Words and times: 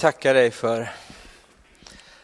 tackar 0.00 0.34
dig 0.34 0.50
för 0.50 0.92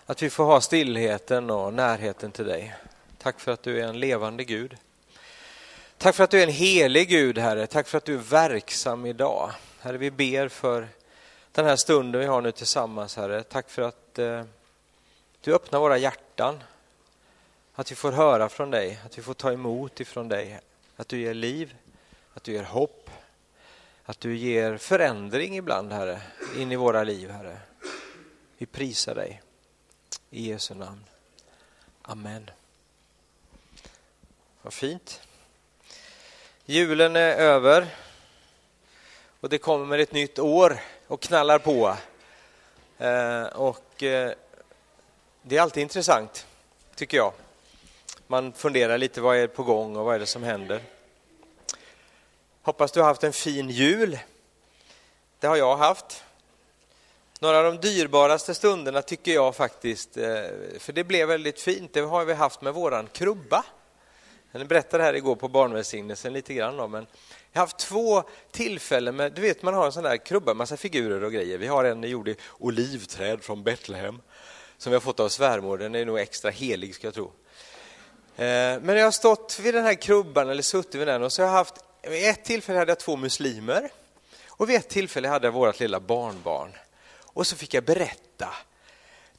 att 0.07 0.23
vi 0.23 0.31
får 0.31 0.45
ha 0.45 0.61
stillheten 0.61 1.51
och 1.51 1.75
närheten 1.75 2.33
till 2.33 2.45
dig. 2.45 2.75
Tack 3.19 3.41
för 3.41 3.53
att 3.53 3.63
du 3.63 3.81
är 3.81 3.89
en 3.89 4.01
levande 4.01 4.45
Gud. 4.45 4.77
Tack 5.99 6.15
för 6.15 6.25
att 6.25 6.31
du 6.31 6.39
är 6.39 6.43
en 6.43 6.53
helig 6.53 7.09
Gud, 7.09 7.39
Herre. 7.39 7.67
Tack 7.67 7.89
för 7.89 7.99
att 7.99 8.05
du 8.05 8.15
är 8.15 8.19
verksam 8.19 9.07
idag. 9.07 9.51
Herre, 9.81 9.97
vi 9.99 10.11
ber 10.11 10.49
för 10.49 10.89
den 11.53 11.67
här 11.67 11.77
stunden 11.77 12.21
vi 12.21 12.27
har 12.27 12.41
nu 12.41 12.53
tillsammans, 12.53 13.17
Herre. 13.17 13.43
Tack 13.43 13.71
för 13.71 13.83
att 13.83 14.19
eh, 14.19 14.45
du 15.41 15.55
öppnar 15.55 15.81
våra 15.81 15.99
hjärtan. 15.99 16.63
Att 17.75 17.91
vi 17.91 17.95
får 17.95 18.13
höra 18.13 18.49
från 18.49 18.71
dig, 18.71 19.01
att 19.07 19.19
vi 19.19 19.23
får 19.23 19.35
ta 19.35 19.53
emot 19.53 20.01
ifrån 20.01 20.29
dig. 20.29 20.61
Att 20.97 21.09
du 21.09 21.21
ger 21.21 21.35
liv, 21.35 21.75
att 22.35 22.45
du 22.45 22.53
ger 22.53 22.65
hopp, 22.65 23.11
att 24.05 24.21
du 24.21 24.37
ger 24.37 24.77
förändring 24.77 25.57
ibland, 25.57 25.93
Herre, 25.93 26.21
in 26.57 26.73
i 26.73 26.77
våra 26.77 27.05
liv, 27.05 27.31
Herre. 27.31 27.59
Vi 28.59 28.67
prisar 28.67 29.15
dig. 29.15 29.43
I 30.31 30.49
Jesu 30.49 30.75
namn. 30.75 31.05
Amen. 32.03 32.51
Vad 34.63 34.73
fint. 34.73 35.21
Julen 36.65 37.17
är 37.17 37.37
över 37.37 37.87
och 39.41 39.49
det 39.49 39.59
kommer 39.59 39.99
ett 39.99 40.13
nytt 40.13 40.39
år 40.39 40.81
och 41.07 41.23
knallar 41.23 41.59
på. 41.59 41.97
Eh, 42.99 43.43
och 43.45 44.03
eh, 44.03 44.33
det 45.43 45.57
är 45.57 45.63
alltid 45.63 45.83
intressant, 45.83 46.47
tycker 46.95 47.17
jag. 47.17 47.33
Man 48.27 48.53
funderar 48.53 48.99
lite, 48.99 49.21
vad 49.21 49.37
är 49.37 49.47
på 49.47 49.63
gång 49.63 49.97
och 49.97 50.05
vad 50.05 50.15
är 50.15 50.19
det 50.19 50.27
som 50.27 50.43
händer? 50.43 50.83
Hoppas 52.65 52.93
du 52.93 53.01
har 53.01 53.07
haft 53.07 53.25
en 53.25 53.33
fin 53.33 53.71
jul. 53.71 54.19
Det 55.41 55.47
har 55.47 55.57
jag 55.57 55.77
haft. 55.77 56.25
Några 57.41 57.59
av 57.59 57.65
de 57.65 57.89
dyrbaraste 57.89 58.55
stunderna 58.55 59.03
tycker 59.03 59.33
jag 59.33 59.57
faktiskt, 59.57 60.17
eh, 60.17 60.25
för 60.79 60.93
det 60.93 61.05
blev 61.05 61.29
väldigt 61.29 61.61
fint, 61.61 61.93
det 61.93 62.01
har 62.01 62.25
vi 62.25 62.35
haft 62.35 62.63
med 62.63 62.75
våran 62.75 63.07
krubba. 63.13 63.65
Jag 64.53 64.69
berättade 64.69 65.05
här 65.05 65.15
igår 65.15 65.37
på 65.37 65.49
barnvälsignelsen 65.49 66.33
lite 66.33 66.55
grann 66.55 66.81
om, 66.81 66.91
men 66.91 67.07
jag 67.53 67.61
har 67.61 67.67
haft 67.67 67.79
två 67.79 68.23
tillfällen 68.51 69.17
med, 69.17 69.33
du 69.33 69.43
vet 69.43 69.63
man 69.63 69.75
har 69.75 69.87
en 69.87 69.93
sån 69.93 70.03
där 70.05 70.17
krubba, 70.17 70.55
massa 70.55 70.77
figurer 70.77 71.25
och 71.25 71.33
grejer. 71.33 71.59
Vi 71.59 71.67
har 71.67 71.85
en 71.85 72.03
gjord 72.03 72.29
i 72.29 72.37
olivträd 72.59 73.43
från 73.43 73.63
Betlehem 73.63 74.21
som 74.79 74.91
vi 74.91 74.97
har 74.97 75.01
fått 75.01 75.21
av 75.21 75.29
svärmor, 75.29 75.79
den 75.79 75.95
är 75.95 76.05
nog 76.05 76.19
extra 76.19 76.51
helig 76.51 76.95
ska 76.95 77.07
jag 77.07 77.15
tro. 77.15 77.33
Eh, 78.37 78.81
men 78.81 78.97
jag 78.97 79.05
har 79.05 79.11
stått 79.11 79.59
vid 79.63 79.75
den 79.75 79.85
här 79.85 79.95
krubban 79.95 80.49
eller 80.49 80.63
suttit 80.63 80.95
vid 80.95 81.09
den 81.09 81.23
och 81.23 81.33
så 81.33 81.43
har 81.43 81.47
jag 81.47 81.55
haft, 81.55 81.75
vid 82.03 82.29
ett 82.29 82.45
tillfälle 82.45 82.79
hade 82.79 82.91
jag 82.91 82.99
två 82.99 83.17
muslimer 83.17 83.91
och 84.49 84.71
vid 84.71 84.77
ett 84.77 84.89
tillfälle 84.89 85.29
hade 85.29 85.47
jag 85.47 85.53
vårt 85.53 85.81
lilla 85.81 86.01
barnbarn. 86.01 86.77
Och 87.21 87.47
så 87.47 87.57
fick 87.57 87.75
jag 87.75 87.85
berätta 87.85 88.49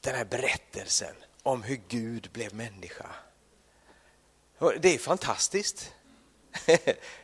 den 0.01 0.15
här 0.15 0.25
berättelsen 0.25 1.15
om 1.43 1.63
hur 1.63 1.81
Gud 1.87 2.29
blev 2.31 2.53
människa. 2.53 3.05
Det 4.79 4.93
är 4.93 4.97
fantastiskt. 4.97 5.93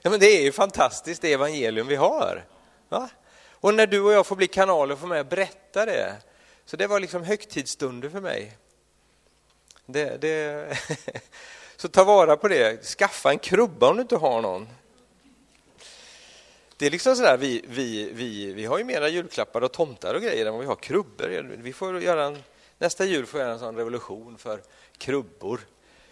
ja, 0.01 0.09
men 0.09 0.19
det 0.19 0.25
är 0.25 0.41
ju 0.41 0.51
fantastiskt 0.51 1.21
det 1.21 1.33
evangelium 1.33 1.87
vi 1.87 1.95
har. 1.95 2.45
Va? 2.89 3.09
Och 3.51 3.73
när 3.73 3.87
du 3.87 4.01
och 4.01 4.11
jag 4.11 4.25
får 4.25 4.35
bli 4.35 4.47
kanaler 4.47 4.93
och 4.93 4.99
få 4.99 5.07
med 5.07 5.19
och 5.19 5.25
berätta 5.25 5.85
det. 5.85 6.15
Så 6.65 6.77
det 6.77 6.87
var 6.87 6.99
liksom 6.99 7.23
högtidsstunder 7.23 8.09
för 8.09 8.21
mig. 8.21 8.57
Det, 9.85 10.21
det 10.21 10.77
så 11.75 11.87
ta 11.87 12.03
vara 12.03 12.37
på 12.37 12.47
det. 12.47 12.85
Skaffa 12.85 13.31
en 13.31 13.39
krubba 13.39 13.89
om 13.89 13.95
du 13.95 14.01
inte 14.01 14.15
har 14.15 14.41
någon. 14.41 14.69
Det 16.79 16.85
är 16.85 16.91
liksom 16.91 17.15
sådär, 17.15 17.37
vi, 17.37 17.61
vi, 17.67 18.09
vi, 18.13 18.53
vi 18.53 18.65
har 18.65 18.77
ju 18.77 18.83
mera 18.83 19.09
julklappar 19.09 19.61
och 19.61 19.71
tomtar 19.71 20.13
och 20.13 20.21
grejer 20.21 20.45
än 20.45 20.51
vad 20.51 20.61
vi 20.61 20.67
har 20.67 20.75
krubbor. 20.75 21.57
Vi 21.57 21.73
får 21.73 22.01
göra 22.01 22.25
en, 22.25 22.43
nästa 22.77 23.05
jul 23.05 23.25
får 23.25 23.37
vi 23.37 23.43
göra 23.43 23.53
en 23.53 23.59
sån 23.59 23.75
revolution 23.75 24.37
för 24.37 24.61
krubbor. 24.97 25.59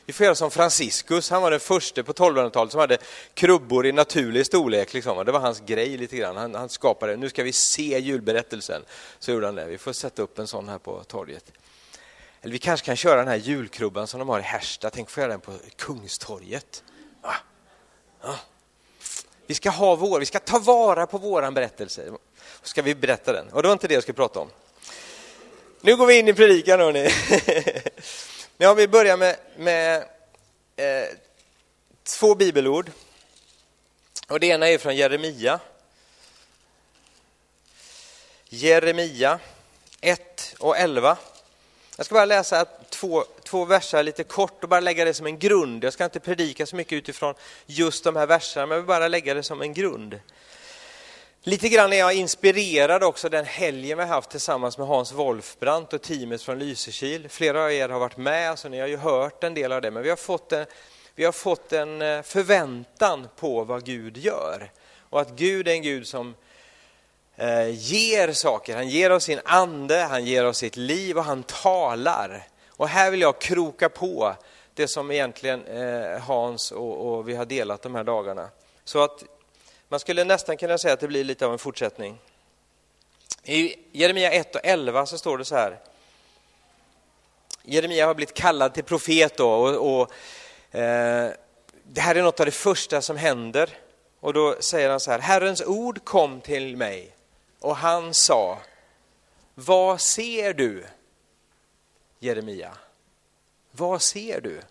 Vi 0.05 0.13
får 0.13 0.23
göra 0.23 0.35
som 0.35 0.51
Franciscus, 0.51 1.29
han 1.29 1.41
var 1.41 1.51
den 1.51 1.59
första 1.59 2.03
på 2.03 2.13
1200-talet 2.13 2.71
som 2.71 2.79
hade 2.79 2.97
krubbor 3.33 3.85
i 3.85 3.91
naturlig 3.91 4.45
storlek. 4.45 4.93
Liksom. 4.93 5.25
Det 5.25 5.31
var 5.31 5.39
hans 5.39 5.59
grej 5.59 5.97
lite 5.97 6.17
grann. 6.17 6.37
Han, 6.37 6.55
han 6.55 6.69
skapade, 6.69 7.15
nu 7.15 7.29
ska 7.29 7.43
vi 7.43 7.53
se 7.53 7.99
julberättelsen. 7.99 8.81
Så 9.19 9.31
gjorde 9.31 9.45
han 9.45 9.55
det. 9.55 9.65
Vi 9.65 9.77
får 9.77 9.93
sätta 9.93 10.21
upp 10.21 10.39
en 10.39 10.47
sån 10.47 10.69
här 10.69 10.77
på 10.77 11.03
torget. 11.03 11.51
Eller 12.41 12.53
vi 12.53 12.59
kanske 12.59 12.85
kan 12.85 12.95
köra 12.95 13.15
den 13.15 13.27
här 13.27 13.35
julkrubban 13.35 14.07
som 14.07 14.19
de 14.19 14.29
har 14.29 14.39
i 14.39 14.43
Härsta. 14.43 14.89
Tänk 14.89 15.09
få 15.09 15.19
göra 15.19 15.31
den 15.31 15.39
på 15.39 15.53
Kungstorget. 15.75 16.83
Ah. 17.21 17.35
Ah. 18.21 18.37
Vi 19.47 19.53
ska 19.53 19.69
ha 19.69 19.95
vår, 19.95 20.19
vi 20.19 20.25
ska 20.25 20.39
ta 20.39 20.59
vara 20.59 21.07
på 21.07 21.17
våran 21.17 21.53
berättelse. 21.53 22.11
Så 22.61 22.67
ska 22.67 22.81
vi 22.81 22.95
berätta 22.95 23.33
den. 23.33 23.49
Och 23.49 23.61
det 23.61 23.67
var 23.67 23.73
inte 23.73 23.87
det 23.87 23.93
jag 23.93 24.03
skulle 24.03 24.15
prata 24.15 24.39
om. 24.39 24.49
Nu 25.81 25.95
går 25.95 26.05
vi 26.05 26.19
in 26.19 26.27
i 26.27 26.33
predikan 26.33 26.79
hörni. 26.79 27.03
Men 28.57 28.67
jag 28.67 28.75
vill 28.75 28.89
börja 28.89 29.17
med, 29.17 29.37
med 29.57 29.97
eh, 30.75 31.05
två 32.03 32.35
bibelord. 32.35 32.91
Och 34.27 34.39
det 34.39 34.47
ena 34.47 34.69
är 34.69 34.77
från 34.77 34.95
Jeremia. 34.95 35.59
Jeremia 38.49 39.39
1 40.01 40.55
och 40.59 40.77
11. 40.77 41.17
Jag 41.97 42.05
ska 42.05 42.15
bara 42.15 42.25
läsa 42.25 42.65
två, 42.89 43.23
två 43.43 43.65
verser 43.65 44.03
lite 44.03 44.23
kort 44.23 44.63
och 44.63 44.69
bara 44.69 44.79
lägga 44.79 45.05
det 45.05 45.13
som 45.13 45.25
en 45.25 45.39
grund. 45.39 45.83
Jag 45.83 45.93
ska 45.93 46.05
inte 46.05 46.19
predika 46.19 46.65
så 46.65 46.75
mycket 46.75 46.93
utifrån 46.93 47.33
just 47.65 48.03
de 48.03 48.15
här 48.15 48.27
verserna, 48.27 48.65
men 48.65 48.75
jag 48.75 48.81
vill 48.81 48.87
bara 48.87 49.07
lägga 49.07 49.33
det 49.33 49.43
som 49.43 49.61
en 49.61 49.73
grund. 49.73 50.19
Lite 51.41 51.69
grann 51.69 51.93
är 51.93 51.97
jag 51.97 52.13
inspirerad 52.13 53.03
också 53.03 53.29
den 53.29 53.45
helgen 53.45 53.97
vi 53.97 54.03
har 54.03 54.09
haft 54.09 54.29
tillsammans 54.29 54.77
med 54.77 54.87
Hans 54.87 55.11
Wolfbrandt 55.11 55.93
och 55.93 56.01
teamet 56.01 56.41
från 56.41 56.59
Lysekil. 56.59 57.29
Flera 57.29 57.63
av 57.63 57.71
er 57.71 57.89
har 57.89 57.99
varit 57.99 58.17
med, 58.17 58.59
så 58.59 58.69
ni 58.69 58.79
har 58.79 58.87
ju 58.87 58.97
hört 58.97 59.43
en 59.43 59.53
del 59.53 59.71
av 59.71 59.81
det, 59.81 59.91
men 59.91 60.03
vi 60.03 60.09
har 60.09 60.15
fått 60.15 60.51
en, 60.51 60.65
vi 61.15 61.25
har 61.25 61.31
fått 61.31 61.73
en 61.73 62.01
eh, 62.01 62.21
förväntan 62.21 63.27
på 63.35 63.63
vad 63.63 63.85
Gud 63.85 64.17
gör. 64.17 64.71
Och 65.09 65.21
att 65.21 65.29
Gud 65.29 65.67
är 65.67 65.71
en 65.71 65.81
Gud 65.81 66.07
som 66.07 66.35
Eh, 67.39 67.69
ger 67.69 68.31
saker. 68.31 68.75
Han 68.75 68.89
ger 68.89 69.11
oss 69.11 69.23
sin 69.23 69.39
ande, 69.45 69.97
han 69.97 70.25
ger 70.25 70.45
oss 70.45 70.57
sitt 70.57 70.75
liv 70.75 71.17
och 71.17 71.23
han 71.23 71.43
talar. 71.43 72.47
Och 72.69 72.87
här 72.87 73.11
vill 73.11 73.21
jag 73.21 73.41
kroka 73.41 73.89
på 73.89 74.35
det 74.73 74.87
som 74.87 75.11
egentligen 75.11 75.65
eh, 75.65 76.19
Hans 76.19 76.71
och, 76.71 77.07
och 77.07 77.29
vi 77.29 77.35
har 77.35 77.45
delat 77.45 77.81
de 77.81 77.95
här 77.95 78.03
dagarna. 78.03 78.49
Så 78.83 79.03
att 79.03 79.23
man 79.89 79.99
skulle 79.99 80.23
nästan 80.23 80.57
kunna 80.57 80.77
säga 80.77 80.93
att 80.93 80.99
det 80.99 81.07
blir 81.07 81.23
lite 81.23 81.45
av 81.45 81.51
en 81.51 81.59
fortsättning. 81.59 82.19
I 83.43 83.75
Jeremia 83.91 84.31
1 84.31 84.55
och 84.55 84.61
11 84.63 85.05
så 85.05 85.17
står 85.17 85.37
det 85.37 85.45
så 85.45 85.55
här. 85.55 85.79
Jeremia 87.63 88.07
har 88.07 88.15
blivit 88.15 88.33
kallad 88.33 88.73
till 88.73 88.83
profet 88.83 89.37
då, 89.37 89.49
och, 89.49 90.01
och 90.01 90.11
eh, 90.79 91.31
det 91.83 92.01
här 92.01 92.15
är 92.15 92.23
något 92.23 92.39
av 92.39 92.45
det 92.45 92.51
första 92.51 93.01
som 93.01 93.17
händer. 93.17 93.69
Och 94.19 94.33
då 94.33 94.55
säger 94.59 94.89
han 94.89 94.99
så 94.99 95.11
här, 95.11 95.19
Herrens 95.19 95.61
ord 95.61 96.05
kom 96.05 96.41
till 96.41 96.77
mig 96.77 97.16
och 97.59 97.75
han 97.75 98.13
sa, 98.13 98.59
vad 99.55 100.01
ser 100.01 100.53
du? 100.53 100.85
Jeremia, 102.19 102.77
vad 103.71 104.01
ser 104.01 104.41
du? 104.41 104.61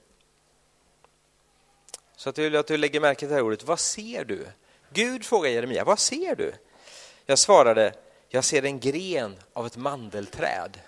Så 2.17 2.31
att 2.31 2.39
jag 2.39 2.45
vill 2.45 2.57
att 2.57 2.67
du 2.67 2.77
lägger 2.77 3.01
märke 3.01 3.19
till 3.19 3.29
det 3.29 3.35
här 3.35 3.43
ordet, 3.43 3.65
vad 3.65 3.81
ser 3.81 4.25
du? 4.25 4.47
Gud 4.93 5.25
frågar 5.25 5.51
Jeremia, 5.51 5.85
vad 5.85 5.99
ser 5.99 6.37
du? 6.37 6.53
Jag 7.27 7.39
svarade, 7.39 7.95
jag 8.29 8.45
ser 8.45 8.65
en 8.65 8.81
gren 8.81 9.37
av 9.53 9.67
ett 9.67 9.77
mandelträd. 9.77 10.81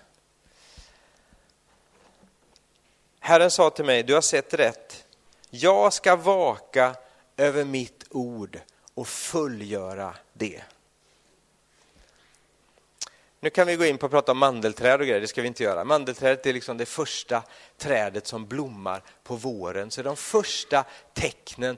Herren 3.19 3.51
sa 3.51 3.69
till 3.69 3.85
mig, 3.85 4.03
du 4.03 4.13
har 4.13 4.21
sett 4.21 4.53
rätt. 4.53 5.05
Jag 5.49 5.93
ska 5.93 6.15
vaka 6.15 6.95
över 7.37 7.65
mitt 7.65 8.03
ord 8.09 8.59
och 8.93 9.07
fullgöra 9.07 10.15
det. 10.33 10.61
Nu 13.41 13.49
kan 13.49 13.67
vi 13.67 13.75
gå 13.75 13.85
in 13.85 13.97
på 13.97 14.05
att 14.05 14.11
prata 14.11 14.31
om 14.31 14.37
mandelträd 14.37 14.99
och 14.99 15.07
grejer, 15.07 15.21
det 15.21 15.27
ska 15.27 15.41
vi 15.41 15.47
inte 15.47 15.63
göra. 15.63 15.83
Mandelträdet 15.83 16.45
är 16.45 16.53
liksom 16.53 16.77
det 16.77 16.85
första 16.85 17.43
trädet 17.77 18.27
som 18.27 18.47
blommar 18.47 19.03
på 19.23 19.35
våren, 19.35 19.91
så 19.91 20.01
de 20.01 20.15
första 20.15 20.85
tecknen 21.13 21.77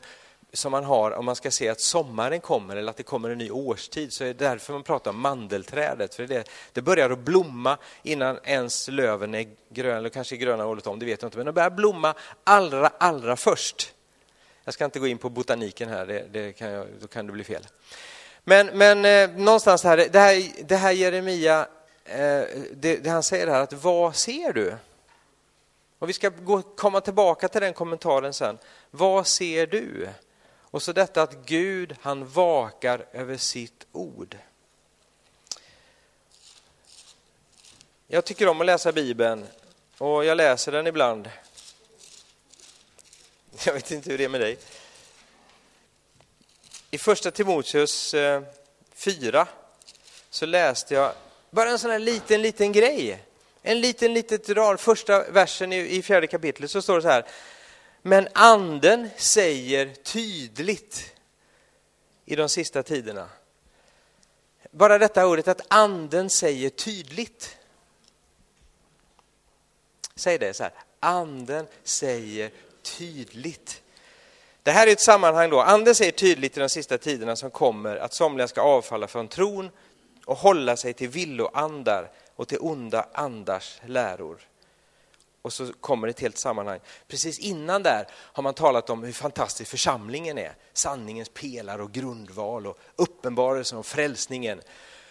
som 0.53 0.71
man 0.71 0.83
har 0.83 1.11
om 1.11 1.25
man 1.25 1.35
ska 1.35 1.51
se 1.51 1.69
att 1.69 1.79
sommaren 1.79 2.39
kommer 2.39 2.75
eller 2.75 2.89
att 2.89 2.97
det 2.97 3.03
kommer 3.03 3.29
en 3.29 3.37
ny 3.37 3.51
årstid 3.51 4.13
så 4.13 4.23
är 4.23 4.27
det 4.27 4.33
därför 4.33 4.73
man 4.73 4.83
pratar 4.83 5.11
om 5.11 5.19
mandelträdet. 5.19 6.15
För 6.15 6.27
det, 6.27 6.49
det 6.73 6.81
börjar 6.81 7.09
att 7.09 7.19
blomma 7.19 7.77
innan 8.03 8.39
ens 8.43 8.87
löven 8.87 9.35
är 9.35 9.47
gröna, 9.69 9.97
eller 9.97 10.09
kanske 10.09 10.37
gröna 10.37 10.65
året 10.65 10.87
om, 10.87 10.99
det 10.99 11.05
vet 11.05 11.21
jag 11.21 11.27
inte, 11.27 11.37
men 11.37 11.45
de 11.45 11.51
börjar 11.51 11.69
blomma 11.69 12.13
allra, 12.43 12.87
allra 12.87 13.35
först. 13.35 13.93
Jag 14.63 14.73
ska 14.73 14.85
inte 14.85 14.99
gå 14.99 15.07
in 15.07 15.17
på 15.17 15.29
botaniken 15.29 15.89
här, 15.89 16.05
det, 16.05 16.25
det 16.31 16.53
kan 16.53 16.71
jag, 16.71 16.87
då 17.01 17.07
kan 17.07 17.27
det 17.27 17.33
bli 17.33 17.43
fel. 17.43 17.67
Men, 18.43 18.67
men 18.67 19.05
eh, 19.05 19.38
någonstans 19.38 19.83
här, 19.83 19.97
det 19.97 20.19
här, 20.19 20.51
det 20.63 20.75
här 20.75 20.91
Jeremia, 20.91 21.67
eh, 22.05 22.43
det, 22.71 22.97
det, 23.03 23.09
han 23.09 23.23
säger 23.23 23.47
här, 23.47 23.61
att 23.61 23.73
vad 23.73 24.15
ser 24.15 24.53
du? 24.53 24.77
Och 25.99 26.09
vi 26.09 26.13
ska 26.13 26.29
gå, 26.29 26.61
komma 26.61 27.01
tillbaka 27.01 27.47
till 27.47 27.61
den 27.61 27.73
kommentaren 27.73 28.33
sen. 28.33 28.57
Vad 28.91 29.27
ser 29.27 29.67
du? 29.67 30.09
Och 30.59 30.81
så 30.81 30.91
detta 30.91 31.21
att 31.21 31.45
Gud, 31.45 31.95
han 32.01 32.27
vakar 32.27 33.05
över 33.11 33.38
sitt 33.38 33.88
ord. 33.91 34.38
Jag 38.07 38.25
tycker 38.25 38.47
om 38.47 38.61
att 38.61 38.65
läsa 38.65 38.91
Bibeln 38.91 39.47
och 39.97 40.25
jag 40.25 40.38
läser 40.38 40.71
den 40.71 40.88
ibland. 40.88 41.29
Jag 43.65 43.73
vet 43.73 43.91
inte 43.91 44.09
hur 44.09 44.17
det 44.17 44.23
är 44.23 44.29
med 44.29 44.41
dig. 44.41 44.57
I 46.93 46.97
första 46.97 47.31
Timoteus 47.31 48.13
eh, 48.13 48.41
4 48.95 49.47
så 50.29 50.45
läste 50.45 50.93
jag 50.93 51.13
bara 51.49 51.69
en 51.69 51.79
sån 51.79 51.91
här 51.91 51.99
liten, 51.99 52.41
liten 52.41 52.71
grej. 52.71 53.23
En 53.61 53.81
liten, 53.81 54.13
litet 54.13 54.49
rad, 54.49 54.79
första 54.79 55.31
versen 55.31 55.73
i 55.73 56.01
fjärde 56.01 56.27
kapitlet 56.27 56.71
så 56.71 56.81
står 56.81 56.95
det 56.95 57.01
så 57.01 57.07
här. 57.07 57.25
Men 58.01 58.27
anden 58.33 59.09
säger 59.17 59.93
tydligt 59.95 61.15
i 62.25 62.35
de 62.35 62.49
sista 62.49 62.83
tiderna. 62.83 63.29
Bara 64.71 64.97
detta 64.97 65.27
ordet 65.27 65.47
att 65.47 65.61
anden 65.67 66.29
säger 66.29 66.69
tydligt. 66.69 67.57
Säg 70.15 70.38
det 70.38 70.53
så 70.53 70.63
här, 70.63 70.73
anden 70.99 71.67
säger 71.83 72.51
tydligt. 72.81 73.80
Det 74.63 74.71
här 74.71 74.87
är 74.87 74.91
ett 74.91 75.01
sammanhang 75.01 75.49
då, 75.49 75.61
anden 75.61 75.95
säger 75.95 76.11
tydligt 76.11 76.57
i 76.57 76.59
de 76.59 76.69
sista 76.69 76.97
tiderna 76.97 77.35
som 77.35 77.51
kommer 77.51 77.97
att 77.97 78.13
somliga 78.13 78.47
ska 78.47 78.61
avfalla 78.61 79.07
från 79.07 79.27
tron 79.27 79.69
och 80.25 80.37
hålla 80.37 80.77
sig 80.77 80.93
till 80.93 81.09
villoandar 81.09 82.11
och 82.35 82.47
till 82.47 82.57
onda 82.61 83.07
andars 83.13 83.79
läror. 83.85 84.39
Och 85.41 85.53
så 85.53 85.73
kommer 85.73 86.07
ett 86.07 86.19
helt 86.19 86.37
sammanhang. 86.37 86.79
Precis 87.07 87.39
innan 87.39 87.83
där 87.83 88.07
har 88.11 88.43
man 88.43 88.53
talat 88.53 88.89
om 88.89 89.03
hur 89.03 89.11
fantastisk 89.11 89.71
församlingen 89.71 90.37
är. 90.37 90.55
Sanningens 90.73 91.29
pelare 91.29 91.83
och 91.83 91.91
grundval 91.91 92.67
och 92.67 92.79
uppenbarelsen 92.95 93.77
och 93.77 93.85
frälsningen. 93.85 94.61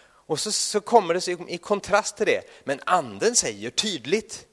Och 0.03 0.39
så, 0.39 0.51
så 0.51 0.81
kommer 0.81 1.13
det 1.13 1.51
i 1.51 1.57
kontrast 1.57 2.17
till 2.17 2.25
det, 2.25 2.41
men 2.63 2.79
anden 2.85 3.35
säger 3.35 3.69
tydligt 3.69 4.45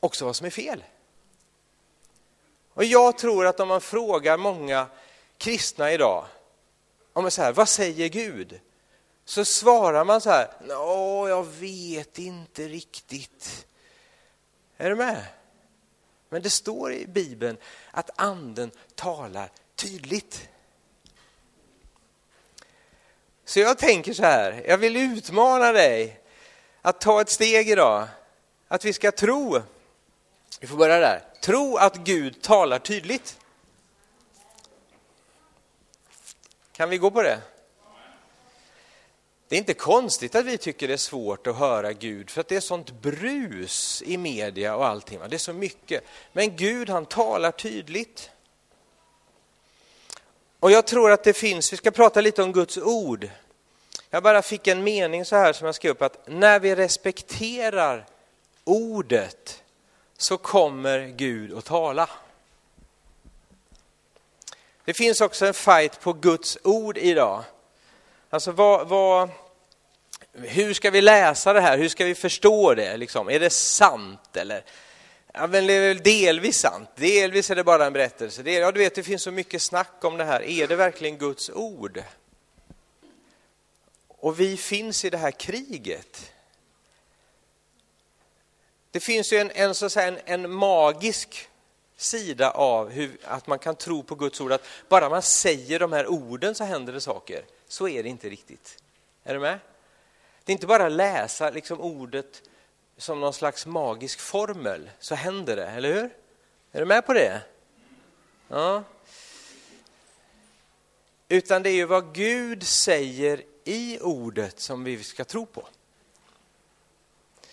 också 0.00 0.24
vad 0.24 0.36
som 0.36 0.46
är 0.46 0.50
fel. 0.50 0.84
Och 2.74 2.84
jag 2.84 3.18
tror 3.18 3.46
att 3.46 3.60
om 3.60 3.68
man 3.68 3.80
frågar 3.80 4.36
många 4.36 4.86
kristna 5.38 5.92
idag, 5.92 6.26
om 7.12 7.24
man 7.24 7.30
säger 7.30 7.52
vad 7.52 7.68
säger 7.68 8.08
Gud? 8.08 8.60
Så 9.24 9.44
svarar 9.44 10.04
man 10.04 10.20
så 10.20 10.30
här, 10.30 10.50
Nå, 10.60 11.28
jag 11.28 11.46
vet 11.46 12.18
inte 12.18 12.68
riktigt. 12.68 13.66
Är 14.76 14.90
du 14.90 14.96
med? 14.96 15.24
Men 16.28 16.42
det 16.42 16.50
står 16.50 16.92
i 16.92 17.06
Bibeln 17.06 17.56
att 17.90 18.10
anden 18.16 18.70
talar 18.94 19.50
tydligt. 19.76 20.48
Så 23.44 23.60
jag 23.60 23.78
tänker 23.78 24.12
så 24.12 24.22
här, 24.22 24.64
jag 24.66 24.78
vill 24.78 24.96
utmana 24.96 25.72
dig 25.72 26.20
att 26.82 27.00
ta 27.00 27.20
ett 27.20 27.30
steg 27.30 27.70
idag. 27.70 28.08
Att 28.68 28.84
vi 28.84 28.92
ska 28.92 29.12
tro, 29.12 29.62
vi 30.60 30.66
får 30.66 30.76
börja 30.76 30.98
där, 30.98 31.22
tro 31.40 31.76
att 31.76 31.96
Gud 31.96 32.42
talar 32.42 32.78
tydligt. 32.78 33.38
Kan 36.72 36.90
vi 36.90 36.98
gå 36.98 37.10
på 37.10 37.22
det? 37.22 37.40
Det 39.48 39.56
är 39.56 39.58
inte 39.58 39.74
konstigt 39.74 40.34
att 40.34 40.44
vi 40.44 40.58
tycker 40.58 40.88
det 40.88 40.94
är 40.94 40.98
svårt 40.98 41.46
att 41.46 41.56
höra 41.56 41.92
Gud, 41.92 42.30
för 42.30 42.40
att 42.40 42.48
det 42.48 42.56
är 42.56 42.60
sånt 42.60 42.90
brus 42.90 44.02
i 44.06 44.16
media 44.16 44.76
och 44.76 44.86
allting. 44.86 45.20
Det 45.28 45.36
är 45.36 45.38
så 45.38 45.52
mycket. 45.52 46.04
Men 46.32 46.56
Gud, 46.56 46.90
han 46.90 47.06
talar 47.06 47.50
tydligt. 47.50 48.30
Och 50.60 50.70
jag 50.70 50.86
tror 50.86 51.10
att 51.10 51.24
det 51.24 51.32
finns, 51.32 51.72
vi 51.72 51.76
ska 51.76 51.90
prata 51.90 52.20
lite 52.20 52.42
om 52.42 52.52
Guds 52.52 52.78
ord. 52.78 53.30
Jag 54.10 54.22
bara 54.22 54.42
fick 54.42 54.66
en 54.66 54.84
mening 54.84 55.24
så 55.24 55.36
här 55.36 55.52
som 55.52 55.66
jag 55.66 55.74
skrev 55.74 55.90
upp, 55.92 56.02
att 56.02 56.28
när 56.28 56.60
vi 56.60 56.74
respekterar 56.74 58.06
ordet 58.64 59.62
så 60.22 60.36
kommer 60.36 61.06
Gud 61.06 61.58
att 61.58 61.64
tala. 61.64 62.08
Det 64.84 64.94
finns 64.94 65.20
också 65.20 65.46
en 65.46 65.54
fight 65.54 66.00
på 66.00 66.12
Guds 66.12 66.58
ord 66.64 66.98
idag. 66.98 67.44
Alltså 68.30 68.52
vad, 68.52 68.88
vad, 68.88 69.30
hur 70.32 70.74
ska 70.74 70.90
vi 70.90 71.00
läsa 71.00 71.52
det 71.52 71.60
här? 71.60 71.78
Hur 71.78 71.88
ska 71.88 72.04
vi 72.04 72.14
förstå 72.14 72.74
det? 72.74 72.96
Liksom? 72.96 73.30
Är 73.30 73.40
det 73.40 73.50
sant 73.50 74.36
eller? 74.36 74.64
Ja, 75.32 75.46
men 75.46 75.66
det 75.66 75.72
är 75.72 75.88
väl 75.88 76.02
delvis 76.02 76.58
sant, 76.58 76.88
delvis 76.96 77.50
är 77.50 77.56
det 77.56 77.64
bara 77.64 77.86
en 77.86 77.92
berättelse. 77.92 78.42
Det, 78.42 78.52
ja, 78.52 78.72
du 78.72 78.80
vet, 78.80 78.94
det 78.94 79.02
finns 79.02 79.22
så 79.22 79.30
mycket 79.30 79.62
snack 79.62 80.04
om 80.04 80.16
det 80.16 80.24
här. 80.24 80.42
Är 80.42 80.66
det 80.66 80.76
verkligen 80.76 81.18
Guds 81.18 81.50
ord? 81.50 82.02
Och 84.08 84.40
vi 84.40 84.56
finns 84.56 85.04
i 85.04 85.10
det 85.10 85.18
här 85.18 85.30
kriget. 85.30 86.32
Det 88.90 89.00
finns 89.00 89.32
ju 89.32 89.36
en, 89.36 89.50
en, 89.50 89.74
så 89.74 89.86
att 89.86 89.92
säga, 89.92 90.08
en, 90.08 90.18
en 90.24 90.52
magisk 90.52 91.48
sida 91.96 92.50
av 92.50 92.90
hur, 92.90 93.18
att 93.24 93.46
man 93.46 93.58
kan 93.58 93.76
tro 93.76 94.02
på 94.02 94.14
Guds 94.14 94.40
ord, 94.40 94.52
att 94.52 94.66
bara 94.88 95.08
man 95.08 95.22
säger 95.22 95.78
de 95.78 95.92
här 95.92 96.06
orden 96.06 96.54
så 96.54 96.64
händer 96.64 96.92
det 96.92 97.00
saker. 97.00 97.44
Så 97.68 97.88
är 97.88 98.02
det 98.02 98.08
inte 98.08 98.28
riktigt. 98.28 98.82
Är 99.24 99.34
du 99.34 99.40
med? 99.40 99.58
Det 100.44 100.52
är 100.52 100.54
inte 100.54 100.66
bara 100.66 100.88
läsa 100.88 101.50
liksom 101.50 101.80
ordet 101.80 102.42
som 102.96 103.20
någon 103.20 103.32
slags 103.32 103.66
magisk 103.66 104.20
formel, 104.20 104.90
så 104.98 105.14
händer 105.14 105.56
det, 105.56 105.66
eller 105.66 105.92
hur? 105.92 106.10
Är 106.72 106.80
du 106.80 106.84
med 106.84 107.06
på 107.06 107.12
det? 107.12 107.42
Ja. 108.48 108.84
Utan 111.28 111.62
det 111.62 111.70
är 111.70 111.74
ju 111.74 111.84
vad 111.84 112.14
Gud 112.14 112.62
säger 112.62 113.42
i 113.64 113.98
ordet 114.00 114.60
som 114.60 114.84
vi 114.84 115.04
ska 115.04 115.24
tro 115.24 115.46
på. 115.46 115.68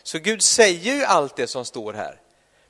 Så 0.07 0.19
Gud 0.19 0.43
säger 0.43 0.95
ju 0.95 1.03
allt 1.03 1.35
det 1.35 1.47
som 1.47 1.65
står 1.65 1.93
här. 1.93 2.21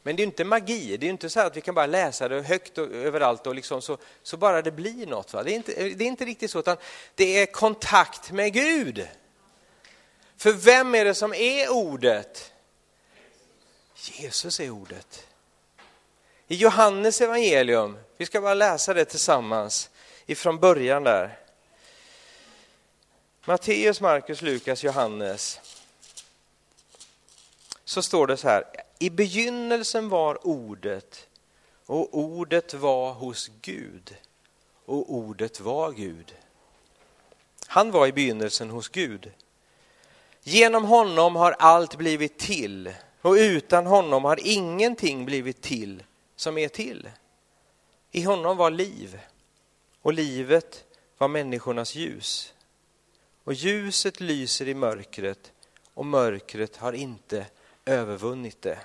Men 0.03 0.15
det 0.15 0.21
är 0.21 0.25
inte 0.25 0.43
magi, 0.43 0.97
det 0.97 1.05
är 1.05 1.09
inte 1.09 1.29
så 1.29 1.39
att 1.39 1.57
vi 1.57 1.61
kan 1.61 1.75
bara 1.75 1.85
läsa 1.85 2.27
det 2.27 2.41
högt 2.41 2.77
och 2.77 2.91
överallt 2.91 3.47
och 3.47 3.55
liksom 3.55 3.81
så, 3.81 3.97
så 4.23 4.37
bara 4.37 4.61
det 4.61 4.71
blir 4.71 5.07
något. 5.07 5.33
Va? 5.33 5.43
Det, 5.43 5.51
är 5.51 5.55
inte, 5.55 5.71
det 5.71 6.03
är 6.03 6.07
inte 6.07 6.25
riktigt 6.25 6.51
så, 6.51 6.59
utan 6.59 6.77
det 7.15 7.41
är 7.41 7.45
kontakt 7.45 8.31
med 8.31 8.53
Gud. 8.53 9.07
För 10.37 10.51
vem 10.51 10.95
är 10.95 11.05
det 11.05 11.13
som 11.13 11.33
är 11.33 11.69
ordet? 11.69 12.53
Jesus 13.95 14.59
är 14.59 14.69
ordet. 14.69 15.27
I 16.47 16.55
Johannes 16.55 17.21
evangelium, 17.21 17.97
vi 18.17 18.25
ska 18.25 18.41
bara 18.41 18.53
läsa 18.53 18.93
det 18.93 19.05
tillsammans 19.05 19.89
ifrån 20.25 20.59
början 20.59 21.03
där. 21.03 21.39
Matteus, 23.45 24.01
Markus, 24.01 24.41
Lukas, 24.41 24.83
Johannes. 24.83 25.59
Så 27.87 28.01
står 28.01 28.27
det 28.27 28.37
så 28.37 28.47
här, 28.47 28.63
i 28.99 29.09
begynnelsen 29.09 30.09
var 30.09 30.47
ordet 30.47 31.27
och 31.85 32.17
ordet 32.17 32.73
var 32.73 33.13
hos 33.13 33.51
Gud 33.61 34.15
och 34.85 35.13
ordet 35.13 35.59
var 35.59 35.91
Gud. 35.91 36.35
Han 37.67 37.91
var 37.91 38.07
i 38.07 38.11
begynnelsen 38.11 38.69
hos 38.69 38.89
Gud. 38.89 39.31
Genom 40.43 40.85
honom 40.85 41.35
har 41.35 41.51
allt 41.51 41.97
blivit 41.97 42.37
till 42.37 42.93
och 43.21 43.33
utan 43.33 43.85
honom 43.85 44.25
har 44.25 44.39
ingenting 44.43 45.25
blivit 45.25 45.61
till 45.61 46.03
som 46.35 46.57
är 46.57 46.67
till. 46.67 47.09
I 48.11 48.21
honom 48.21 48.57
var 48.57 48.71
liv 48.71 49.19
och 50.01 50.13
livet 50.13 50.83
var 51.17 51.27
människornas 51.27 51.95
ljus. 51.95 52.53
Och 53.43 53.53
ljuset 53.53 54.19
lyser 54.19 54.67
i 54.67 54.73
mörkret 54.73 55.51
och 55.93 56.05
mörkret 56.05 56.77
har 56.77 56.93
inte 56.93 57.45
övervunnit 57.87 58.61
det. 58.61 58.79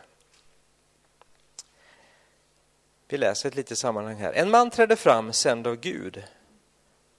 Vi 3.09 3.19
läser 3.19 3.49
ett 3.49 3.55
litet 3.55 3.79
sammanhang 3.79 4.17
här. 4.17 4.33
En 4.33 4.51
man 4.51 4.71
trädde 4.71 4.97
fram, 4.97 5.33
sänd 5.33 5.67
av 5.67 5.77
Gud. 5.77 6.25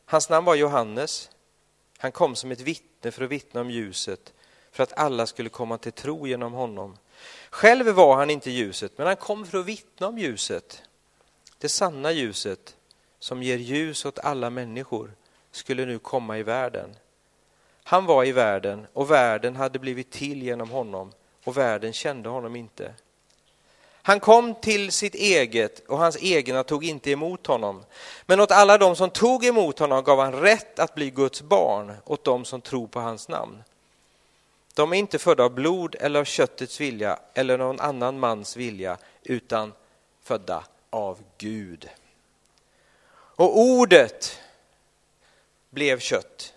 Hans 0.06 0.30
namn 0.30 0.46
var 0.46 0.56
Johannes. 0.56 1.30
Han 1.98 2.12
kom 2.12 2.36
som 2.36 2.52
ett 2.52 2.62
vittne 2.62 3.12
för 3.12 3.24
att 3.24 3.30
vittna 3.30 3.62
om 3.62 3.72
ljuset, 3.72 4.34
för 4.72 4.84
att 4.84 4.94
alla 4.94 5.28
skulle 5.28 5.50
komma 5.50 5.78
till 5.78 5.92
tro 5.92 6.28
genom 6.28 6.54
honom. 6.54 6.98
Själv 7.50 7.88
var 7.88 8.16
han 8.16 8.30
inte 8.30 8.52
ljuset, 8.52 8.98
men 8.98 9.08
han 9.08 9.16
kom 9.16 9.46
för 9.46 9.58
att 9.58 9.66
vittna 9.66 10.08
om 10.08 10.18
ljuset. 10.18 10.84
Det 11.58 11.70
sanna 11.70 12.12
ljuset, 12.12 12.76
som 13.20 13.44
ger 13.44 13.58
ljus 13.58 14.06
åt 14.06 14.20
alla 14.20 14.50
människor, 14.50 15.12
skulle 15.52 15.86
nu 15.86 16.00
komma 16.00 16.38
i 16.38 16.44
världen. 16.44 16.96
Han 17.84 18.06
var 18.06 18.26
i 18.26 18.32
världen 18.32 18.88
och 18.94 19.12
världen 19.12 19.56
hade 19.56 19.80
blivit 19.80 20.12
till 20.12 20.44
genom 20.44 20.70
honom 20.70 21.12
och 21.44 21.58
världen 21.58 21.94
kände 21.94 22.30
honom 22.30 22.56
inte. 22.56 22.94
Han 24.06 24.20
kom 24.20 24.56
till 24.56 24.92
sitt 24.92 25.16
eget 25.16 25.88
och 25.88 25.98
hans 25.98 26.18
egna 26.22 26.64
tog 26.64 26.86
inte 26.86 27.12
emot 27.12 27.48
honom. 27.48 27.86
Men 28.26 28.40
åt 28.40 28.52
alla 28.52 28.78
de 28.78 28.96
som 28.96 29.10
tog 29.10 29.46
emot 29.46 29.80
honom 29.80 30.04
gav 30.04 30.20
han 30.20 30.34
rätt 30.34 30.80
att 30.80 30.96
bli 30.96 31.10
Guds 31.10 31.42
barn, 31.42 31.94
åt 32.06 32.24
de 32.24 32.46
som 32.46 32.62
tror 32.62 32.88
på 32.88 33.00
hans 33.00 33.28
namn. 33.28 33.64
De 34.74 34.94
är 34.94 34.98
inte 34.98 35.20
födda 35.20 35.44
av 35.44 35.54
blod 35.54 35.96
eller 36.00 36.20
av 36.20 36.26
köttets 36.26 36.82
vilja 36.82 37.20
eller 37.34 37.58
någon 37.58 37.80
annan 37.80 38.20
mans 38.20 38.58
vilja, 38.58 38.98
utan 39.24 39.74
födda 40.24 40.64
av 40.90 41.20
Gud. 41.38 41.90
Och 43.16 43.60
ordet 43.60 44.40
blev 45.70 46.00
kött 46.00 46.54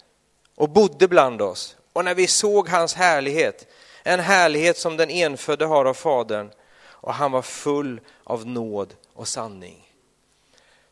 och 0.54 0.68
bodde 0.68 1.08
bland 1.08 1.42
oss. 1.42 1.76
Och 1.92 2.04
när 2.04 2.14
vi 2.14 2.26
såg 2.26 2.68
hans 2.68 2.94
härlighet, 2.94 3.66
en 4.06 4.20
härlighet 4.20 4.78
som 4.78 4.96
den 4.96 5.10
enfödde 5.10 5.64
har 5.64 5.84
av 5.84 5.94
Fadern 5.94 6.50
och 6.84 7.14
han 7.14 7.32
var 7.32 7.42
full 7.42 8.00
av 8.24 8.46
nåd 8.46 8.94
och 9.12 9.28
sanning. 9.28 9.92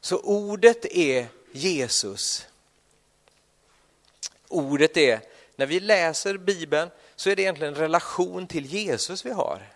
Så 0.01 0.19
ordet 0.19 0.85
är 0.85 1.27
Jesus. 1.53 2.47
Ordet 4.49 4.97
är, 4.97 5.21
när 5.57 5.67
vi 5.67 5.81
läser 5.81 6.39
Bibeln 6.39 6.91
så 7.17 7.31
är 7.31 7.37
det 7.37 7.43
egentligen 7.43 7.75
en 7.75 7.81
relation 7.81 8.47
till 8.47 8.67
Jesus 8.67 9.27
vi 9.27 9.31
har. 9.31 9.69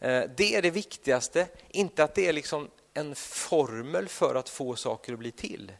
Eh, 0.00 0.22
det 0.36 0.56
är 0.56 0.62
det 0.62 0.70
viktigaste, 0.70 1.46
inte 1.68 2.04
att 2.04 2.14
det 2.14 2.26
är 2.26 2.32
liksom 2.32 2.70
en 2.94 3.14
formel 3.14 4.08
för 4.08 4.34
att 4.34 4.48
få 4.48 4.76
saker 4.76 5.12
att 5.12 5.18
bli 5.18 5.30
till. 5.30 5.72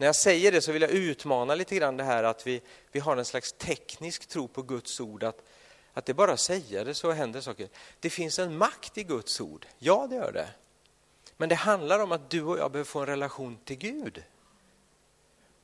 När 0.00 0.06
jag 0.06 0.16
säger 0.16 0.52
det 0.52 0.60
så 0.60 0.72
vill 0.72 0.82
jag 0.82 0.90
utmana 0.90 1.54
lite 1.54 1.76
grann 1.76 1.96
det 1.96 2.04
här 2.04 2.24
att 2.24 2.46
vi, 2.46 2.62
vi 2.92 3.00
har 3.00 3.16
en 3.16 3.24
slags 3.24 3.52
teknisk 3.52 4.26
tro 4.26 4.48
på 4.48 4.62
Guds 4.62 5.00
ord, 5.00 5.24
att, 5.24 5.42
att 5.92 6.06
det 6.06 6.14
bara 6.14 6.32
att 6.32 6.40
säga 6.40 6.84
det 6.84 6.94
så 6.94 7.12
händer 7.12 7.40
saker. 7.40 7.68
Det 8.00 8.10
finns 8.10 8.38
en 8.38 8.56
makt 8.56 8.98
i 8.98 9.02
Guds 9.02 9.40
ord, 9.40 9.66
ja 9.78 10.06
det 10.10 10.16
gör 10.16 10.32
det. 10.32 10.48
Men 11.36 11.48
det 11.48 11.54
handlar 11.54 11.98
om 11.98 12.12
att 12.12 12.30
du 12.30 12.42
och 12.42 12.58
jag 12.58 12.72
behöver 12.72 12.88
få 12.88 13.00
en 13.00 13.06
relation 13.06 13.58
till 13.64 13.76
Gud. 13.76 14.22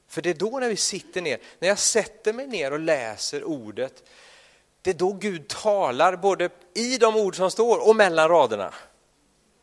För 0.09 0.23
det 0.23 0.31
är 0.31 0.35
då 0.35 0.59
när 0.61 0.69
vi 0.69 0.76
sitter 0.76 1.23
ner, 1.23 1.38
när 1.59 1.69
jag 1.69 1.78
sätter 1.78 2.33
mig 2.33 2.47
ner 2.47 2.73
och 2.73 2.81
läser 2.81 3.45
ordet, 3.45 4.05
det 4.83 4.90
är 4.90 4.95
då 4.95 5.12
Gud 5.12 5.49
talar 5.49 6.16
både 6.16 6.50
i 6.75 6.99
de 6.99 7.16
ord 7.16 7.37
som 7.37 7.50
står 7.50 7.88
och 7.88 7.97
mellan 7.97 8.28
raderna. 8.28 8.75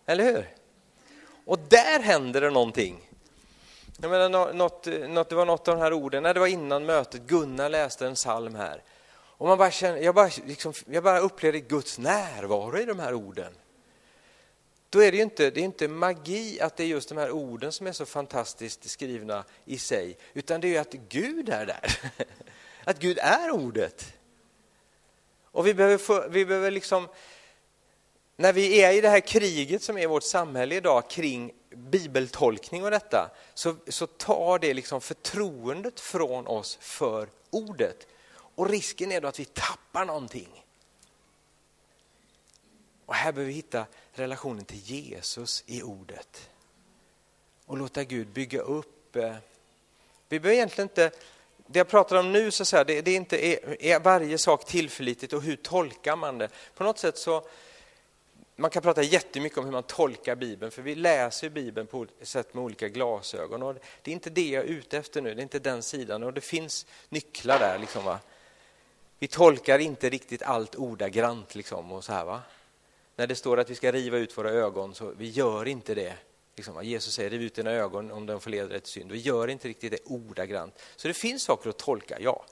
Eller 0.05 0.23
hur? 0.23 0.55
Och 1.45 1.59
där 1.59 1.99
händer 1.99 2.41
det 2.41 2.49
någonting. 2.49 3.02
Jag 4.01 4.11
menar, 4.11 4.29
något, 4.53 4.85
något, 5.09 5.29
det 5.29 5.35
var 5.35 5.45
något 5.45 5.67
av 5.67 5.75
de 5.75 5.81
här 5.81 5.93
orden, 5.93 6.23
nej, 6.23 6.33
det 6.33 6.39
var 6.39 6.47
innan 6.47 6.85
mötet, 6.85 7.21
Gunnar 7.21 7.69
läste 7.69 8.07
en 8.07 8.15
psalm 8.15 8.55
här. 8.55 8.83
Och 9.15 9.47
man 9.47 9.57
bara 9.57 9.71
känner, 9.71 9.97
jag, 9.97 10.15
bara, 10.15 10.29
liksom, 10.45 10.73
jag 10.85 11.03
bara 11.03 11.19
upplevde 11.19 11.59
Guds 11.59 11.97
närvaro 11.97 12.77
i 12.77 12.85
de 12.85 12.99
här 12.99 13.13
orden. 13.13 13.53
Då 14.89 15.03
är 15.03 15.11
det 15.11 15.17
ju 15.17 15.23
inte, 15.23 15.49
det 15.49 15.59
är 15.59 15.63
inte 15.63 15.87
magi 15.87 16.61
att 16.61 16.77
det 16.77 16.83
är 16.83 16.87
just 16.87 17.09
de 17.09 17.17
här 17.17 17.31
orden 17.31 17.71
som 17.71 17.87
är 17.87 17.91
så 17.91 18.05
fantastiskt 18.05 18.89
skrivna 18.89 19.43
i 19.65 19.77
sig, 19.77 20.17
utan 20.33 20.61
det 20.61 20.67
är 20.67 20.69
ju 20.69 20.77
att 20.77 20.93
Gud 20.93 21.49
är 21.49 21.65
där. 21.65 21.99
Att 22.85 22.99
Gud 22.99 23.17
är 23.21 23.51
ordet. 23.51 24.13
Och 25.43 25.67
vi 25.67 25.73
behöver, 25.73 25.97
få, 25.97 26.27
vi 26.29 26.45
behöver 26.45 26.71
liksom, 26.71 27.07
när 28.35 28.53
vi 28.53 28.81
är 28.81 28.93
i 28.93 29.01
det 29.01 29.09
här 29.09 29.19
kriget 29.19 29.83
som 29.83 29.97
är 29.97 30.07
vårt 30.07 30.23
samhälle 30.23 30.75
idag 30.75 31.09
kring 31.09 31.51
bibeltolkning 31.75 32.83
och 32.83 32.91
detta, 32.91 33.31
så, 33.53 33.75
så 33.87 34.07
tar 34.07 34.59
det 34.59 34.73
liksom 34.73 35.01
förtroendet 35.01 35.99
från 35.99 36.47
oss 36.47 36.77
för 36.81 37.29
ordet. 37.49 38.07
Och 38.55 38.69
risken 38.69 39.11
är 39.11 39.21
då 39.21 39.27
att 39.27 39.39
vi 39.39 39.45
tappar 39.45 40.05
någonting. 40.05 40.63
Och 43.05 43.15
här 43.15 43.31
behöver 43.31 43.47
vi 43.47 43.55
hitta 43.55 43.85
relationen 44.13 44.65
till 44.65 44.79
Jesus 44.79 45.63
i 45.65 45.83
ordet. 45.83 46.49
Och 47.65 47.77
låta 47.77 48.03
Gud 48.03 48.27
bygga 48.27 48.61
upp. 48.61 49.15
Eh, 49.15 49.35
vi 50.29 50.39
behöver 50.39 50.55
egentligen 50.55 50.89
inte, 50.89 51.11
det 51.67 51.79
jag 51.79 51.87
pratar 51.87 52.15
om 52.15 52.31
nu, 52.31 52.51
så 52.51 52.63
att 52.63 52.67
säga, 52.67 52.83
det, 52.83 53.01
det 53.01 53.11
är 53.11 53.15
inte 53.15 53.45
är, 53.45 53.83
är 53.83 53.99
varje 53.99 54.37
sak 54.37 54.65
tillförlitligt 54.65 55.33
och 55.33 55.41
hur 55.41 55.55
tolkar 55.55 56.15
man 56.15 56.37
det? 56.37 56.49
På 56.75 56.83
något 56.83 56.99
sätt 56.99 57.17
så 57.17 57.47
man 58.55 58.69
kan 58.69 58.81
prata 58.81 59.03
jättemycket 59.03 59.57
om 59.57 59.65
hur 59.65 59.71
man 59.71 59.83
tolkar 59.83 60.35
Bibeln, 60.35 60.71
för 60.71 60.81
vi 60.81 60.95
läser 60.95 61.49
Bibeln 61.49 61.87
på 61.87 62.07
sätt 62.21 62.53
med 62.53 62.63
olika 62.63 62.87
glasögon. 62.87 63.63
Och 63.63 63.75
det 64.01 64.11
är 64.11 64.13
inte 64.13 64.29
det 64.29 64.49
jag 64.49 64.63
är 64.63 64.67
ute 64.67 64.97
efter 64.97 65.21
nu, 65.21 65.33
det 65.33 65.41
är 65.41 65.43
inte 65.43 65.59
den 65.59 65.83
sidan. 65.83 66.23
Och 66.23 66.33
det 66.33 66.41
finns 66.41 66.85
nycklar 67.09 67.59
där. 67.59 67.79
Liksom, 67.79 68.05
va? 68.05 68.19
Vi 69.19 69.27
tolkar 69.27 69.79
inte 69.79 70.09
riktigt 70.09 70.43
allt 70.43 70.75
ordagrant. 70.75 71.55
Liksom, 71.55 71.91
och 71.91 72.03
så 72.03 72.13
här, 72.13 72.25
va? 72.25 72.41
När 73.15 73.27
det 73.27 73.35
står 73.35 73.59
att 73.59 73.69
vi 73.69 73.75
ska 73.75 73.91
riva 73.91 74.17
ut 74.17 74.37
våra 74.37 74.51
ögon, 74.51 74.95
så 74.95 75.13
vi 75.17 75.29
gör 75.29 75.67
inte 75.67 75.95
det. 75.95 76.13
Liksom, 76.55 76.75
va? 76.75 76.83
Jesus 76.83 77.13
säger 77.13 77.29
riv 77.29 77.41
ut 77.41 77.55
dina 77.55 77.71
ögon 77.71 78.11
om 78.11 78.25
de 78.25 78.41
förleder 78.41 78.69
dig 78.69 78.79
till 78.79 78.91
synd. 78.91 79.11
Vi 79.11 79.19
gör 79.19 79.47
inte 79.47 79.67
riktigt 79.67 79.91
det 79.91 79.99
ordagrant. 80.05 80.79
Så 80.95 81.07
det 81.07 81.13
finns 81.13 81.43
saker 81.43 81.69
att 81.69 81.77
tolka, 81.77 82.17
ja. 82.19 82.45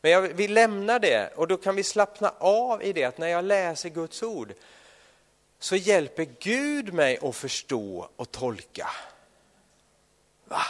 Men 0.00 0.10
jag, 0.10 0.22
vi 0.22 0.48
lämnar 0.48 0.98
det 0.98 1.32
och 1.36 1.48
då 1.48 1.56
kan 1.56 1.76
vi 1.76 1.82
slappna 1.82 2.34
av 2.38 2.82
i 2.82 2.92
det 2.92 3.04
att 3.04 3.18
när 3.18 3.28
jag 3.28 3.44
läser 3.44 3.88
Guds 3.88 4.22
ord 4.22 4.54
så 5.62 5.76
hjälper 5.76 6.26
Gud 6.40 6.94
mig 6.94 7.18
att 7.22 7.36
förstå 7.36 8.08
och 8.16 8.30
tolka. 8.30 8.90
Va? 10.44 10.62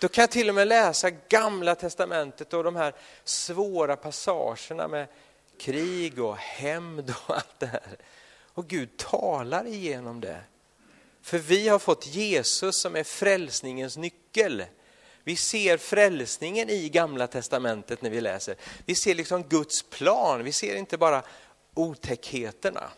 Då 0.00 0.08
kan 0.08 0.22
jag 0.22 0.30
till 0.30 0.48
och 0.48 0.54
med 0.54 0.68
läsa 0.68 1.10
Gamla 1.10 1.74
Testamentet 1.74 2.54
och 2.54 2.64
de 2.64 2.76
här 2.76 2.94
svåra 3.24 3.96
passagerna 3.96 4.88
med 4.88 5.06
krig 5.60 6.18
och 6.18 6.36
hämnd 6.36 7.14
och 7.26 7.36
allt 7.36 7.58
det 7.58 7.66
här. 7.66 7.96
Och 8.54 8.68
Gud 8.68 8.96
talar 8.96 9.66
igenom 9.66 10.20
det. 10.20 10.40
För 11.22 11.38
vi 11.38 11.68
har 11.68 11.78
fått 11.78 12.06
Jesus 12.06 12.80
som 12.80 12.96
är 12.96 13.04
frälsningens 13.04 13.96
nyckel. 13.96 14.64
Vi 15.24 15.36
ser 15.36 15.76
frälsningen 15.76 16.70
i 16.70 16.88
Gamla 16.88 17.26
Testamentet 17.26 18.02
när 18.02 18.10
vi 18.10 18.20
läser. 18.20 18.56
Vi 18.86 18.94
ser 18.94 19.14
liksom 19.14 19.42
Guds 19.42 19.82
plan, 19.82 20.44
vi 20.44 20.52
ser 20.52 20.76
inte 20.76 20.98
bara 20.98 21.22
otäckheterna. 21.74 22.90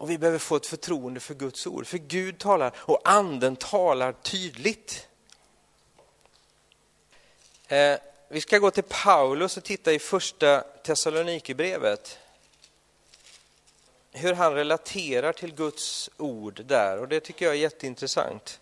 Och 0.00 0.10
vi 0.10 0.18
behöver 0.18 0.38
få 0.38 0.56
ett 0.56 0.66
förtroende 0.66 1.20
för 1.20 1.34
Guds 1.34 1.66
ord, 1.66 1.86
för 1.86 1.98
Gud 1.98 2.38
talar 2.38 2.72
och 2.76 3.00
anden 3.04 3.56
talar 3.56 4.12
tydligt. 4.12 5.08
Eh, 7.68 7.98
vi 8.28 8.40
ska 8.40 8.58
gå 8.58 8.70
till 8.70 8.84
Paulus 8.88 9.56
och 9.56 9.64
titta 9.64 9.92
i 9.92 9.98
första 9.98 10.60
Thessalonikerbrevet. 10.60 12.18
Hur 14.10 14.32
han 14.32 14.54
relaterar 14.54 15.32
till 15.32 15.54
Guds 15.54 16.10
ord 16.16 16.64
där 16.64 16.98
och 16.98 17.08
det 17.08 17.20
tycker 17.20 17.44
jag 17.44 17.54
är 17.54 17.58
jätteintressant. 17.58 18.60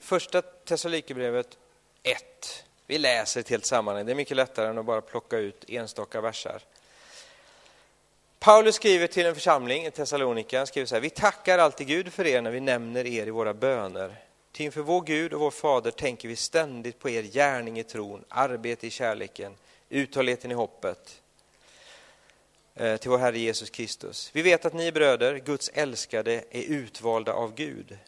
Första 0.00 0.42
Thessalonikerbrevet 0.42 1.58
1. 2.02 2.64
Vi 2.86 2.98
läser 2.98 3.40
ett 3.40 3.48
helt 3.48 3.66
sammanhang, 3.66 4.06
det 4.06 4.12
är 4.12 4.16
mycket 4.16 4.36
lättare 4.36 4.68
än 4.68 4.78
att 4.78 4.84
bara 4.84 5.00
plocka 5.00 5.38
ut 5.38 5.64
enstaka 5.68 6.20
versar. 6.20 6.62
Paulus 8.40 8.74
skriver 8.74 9.06
till 9.06 9.26
en 9.26 9.34
församling 9.34 9.86
i 9.86 9.90
Thessalonika, 9.90 10.58
han 10.58 10.66
skriver 10.66 10.86
så 10.86 10.94
här, 10.94 11.02
vi 11.02 11.10
tackar 11.10 11.58
alltid 11.58 11.86
Gud 11.86 12.12
för 12.12 12.26
er 12.26 12.42
när 12.42 12.50
vi 12.50 12.60
nämner 12.60 13.06
er 13.06 13.26
i 13.26 13.30
våra 13.30 13.54
böner. 13.54 14.16
Ty 14.52 14.64
inför 14.64 14.80
vår 14.80 15.00
Gud 15.00 15.32
och 15.32 15.40
vår 15.40 15.50
Fader 15.50 15.90
tänker 15.90 16.28
vi 16.28 16.36
ständigt 16.36 16.98
på 16.98 17.10
er 17.10 17.22
gärning 17.22 17.78
i 17.78 17.84
tron, 17.84 18.24
arbete 18.28 18.86
i 18.86 18.90
kärleken, 18.90 19.52
uthålligheten 19.88 20.50
i 20.50 20.54
hoppet 20.54 21.20
eh, 22.74 22.96
till 22.96 23.10
vår 23.10 23.18
Herre 23.18 23.38
Jesus 23.38 23.70
Kristus. 23.70 24.30
Vi 24.32 24.42
vet 24.42 24.64
att 24.64 24.74
ni 24.74 24.92
bröder, 24.92 25.38
Guds 25.38 25.70
älskade, 25.74 26.44
är 26.50 26.62
utvalda 26.62 27.32
av 27.32 27.54
Gud. 27.54 27.98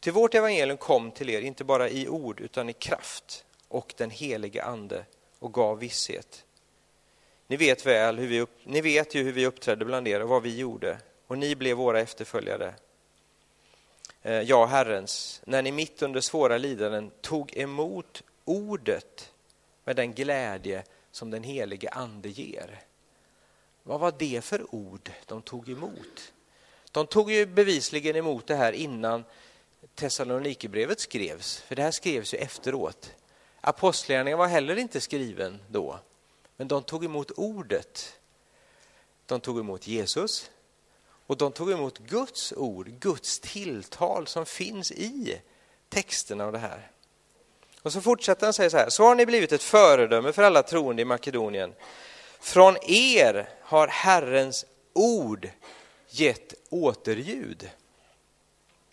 Till 0.00 0.12
vårt 0.12 0.34
evangelium 0.34 0.76
kom 0.76 1.10
till 1.10 1.30
er 1.30 1.40
inte 1.40 1.64
bara 1.64 1.88
i 1.88 2.08
ord 2.08 2.40
utan 2.40 2.68
i 2.68 2.72
kraft 2.72 3.44
och 3.68 3.94
den 3.96 4.10
helige 4.10 4.64
Ande 4.64 5.04
och 5.38 5.52
gav 5.52 5.78
visshet. 5.78 6.44
Ni 7.46 7.56
vet 7.56 7.86
väl 7.86 8.18
hur 8.18 8.26
vi 8.26 8.40
upp, 8.40 8.58
ni 8.64 8.80
vet 8.80 9.14
ju 9.14 9.22
hur 9.22 9.32
vi 9.32 9.46
uppträdde 9.46 9.84
bland 9.84 10.08
er 10.08 10.22
och 10.22 10.28
vad 10.28 10.42
vi 10.42 10.56
gjorde 10.56 10.98
och 11.26 11.38
ni 11.38 11.56
blev 11.56 11.76
våra 11.76 12.00
efterföljare. 12.00 12.74
Eh, 14.22 14.40
ja, 14.40 14.66
Herrens, 14.66 15.42
när 15.44 15.62
ni 15.62 15.72
mitt 15.72 16.02
under 16.02 16.20
svåra 16.20 16.58
lidanden 16.58 17.10
tog 17.20 17.56
emot 17.56 18.22
ordet 18.44 19.32
med 19.84 19.96
den 19.96 20.12
glädje 20.12 20.84
som 21.10 21.30
den 21.30 21.42
helige 21.42 21.90
Ande 21.90 22.28
ger. 22.28 22.80
Vad 23.82 24.00
var 24.00 24.14
det 24.18 24.44
för 24.44 24.74
ord 24.74 25.10
de 25.26 25.42
tog 25.42 25.68
emot? 25.68 26.32
De 26.90 27.06
tog 27.06 27.32
ju 27.32 27.46
bevisligen 27.46 28.16
emot 28.16 28.46
det 28.46 28.56
här 28.56 28.72
innan 28.72 29.24
Thessalonikerbrevet 29.94 31.00
skrevs, 31.00 31.60
för 31.60 31.74
det 31.74 31.82
här 31.82 31.90
skrevs 31.90 32.34
ju 32.34 32.38
efteråt. 32.38 33.14
Apostlagärningarna 33.60 34.38
var 34.38 34.48
heller 34.48 34.76
inte 34.76 35.00
skriven 35.00 35.58
då. 35.68 35.98
Men 36.62 36.68
de 36.68 36.82
tog 36.82 37.04
emot 37.04 37.30
ordet. 37.30 38.18
De 39.26 39.40
tog 39.40 39.58
emot 39.58 39.86
Jesus 39.86 40.50
och 41.26 41.36
de 41.36 41.52
tog 41.52 41.70
emot 41.70 41.98
Guds 41.98 42.52
ord, 42.52 42.88
Guds 42.88 43.40
tilltal 43.40 44.26
som 44.26 44.46
finns 44.46 44.92
i 44.92 45.40
texterna 45.88 46.44
av 46.44 46.52
det 46.52 46.58
här. 46.58 46.90
Och 47.82 47.92
så 47.92 48.00
fortsätter 48.00 48.46
han 48.46 48.52
säga 48.52 48.70
så 48.70 48.76
här, 48.76 48.88
så 48.88 49.04
har 49.04 49.14
ni 49.14 49.26
blivit 49.26 49.52
ett 49.52 49.62
föredöme 49.62 50.32
för 50.32 50.42
alla 50.42 50.62
troende 50.62 51.02
i 51.02 51.04
Makedonien. 51.04 51.74
Från 52.40 52.76
er 52.82 53.48
har 53.62 53.88
Herrens 53.88 54.64
ord 54.92 55.50
gett 56.08 56.54
återljud. 56.70 57.70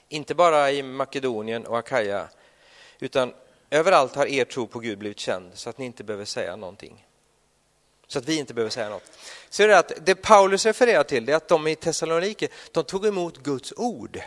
Inte 0.07 0.35
bara 0.35 0.71
i 0.71 0.83
Makedonien 0.83 1.65
och 1.65 1.77
Akaja, 1.77 2.29
utan 2.99 3.33
överallt 3.69 4.15
har 4.15 4.25
er 4.25 4.45
tro 4.45 4.67
på 4.67 4.79
Gud 4.79 4.97
blivit 4.97 5.19
känd 5.19 5.51
så 5.53 5.69
att 5.69 5.77
ni 5.77 5.85
inte 5.85 6.03
behöver 6.03 6.25
säga 6.25 6.55
någonting. 6.55 7.05
Så 8.09 8.19
att 8.19 8.25
vi 8.25 8.37
inte 8.37 8.53
behöver 8.53 8.71
säga 8.71 8.89
något. 8.89 9.03
Så 9.49 9.67
det, 9.67 9.77
att 9.77 9.91
det 10.05 10.15
Paulus 10.15 10.65
refererar 10.65 11.03
till 11.03 11.25
det 11.25 11.31
är 11.31 11.37
att 11.37 11.47
de 11.47 11.67
i 11.67 11.75
Thessalonike, 11.75 12.47
de 12.71 12.83
tog 12.83 13.05
emot 13.05 13.37
Guds 13.37 13.73
ord. 13.77 14.21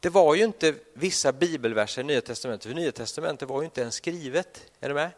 det 0.00 0.08
var 0.08 0.34
ju 0.34 0.44
inte 0.44 0.74
vissa 0.92 1.32
bibelverser 1.32 2.02
i 2.02 2.04
Nya 2.04 2.20
Testamentet, 2.20 2.66
för 2.66 2.74
Nya 2.74 2.92
Testamentet 2.92 3.48
var 3.48 3.60
ju 3.60 3.64
inte 3.64 3.80
ens 3.80 3.94
skrivet. 3.94 4.62
Är 4.80 4.88
du 4.88 4.94
med? 4.94 5.10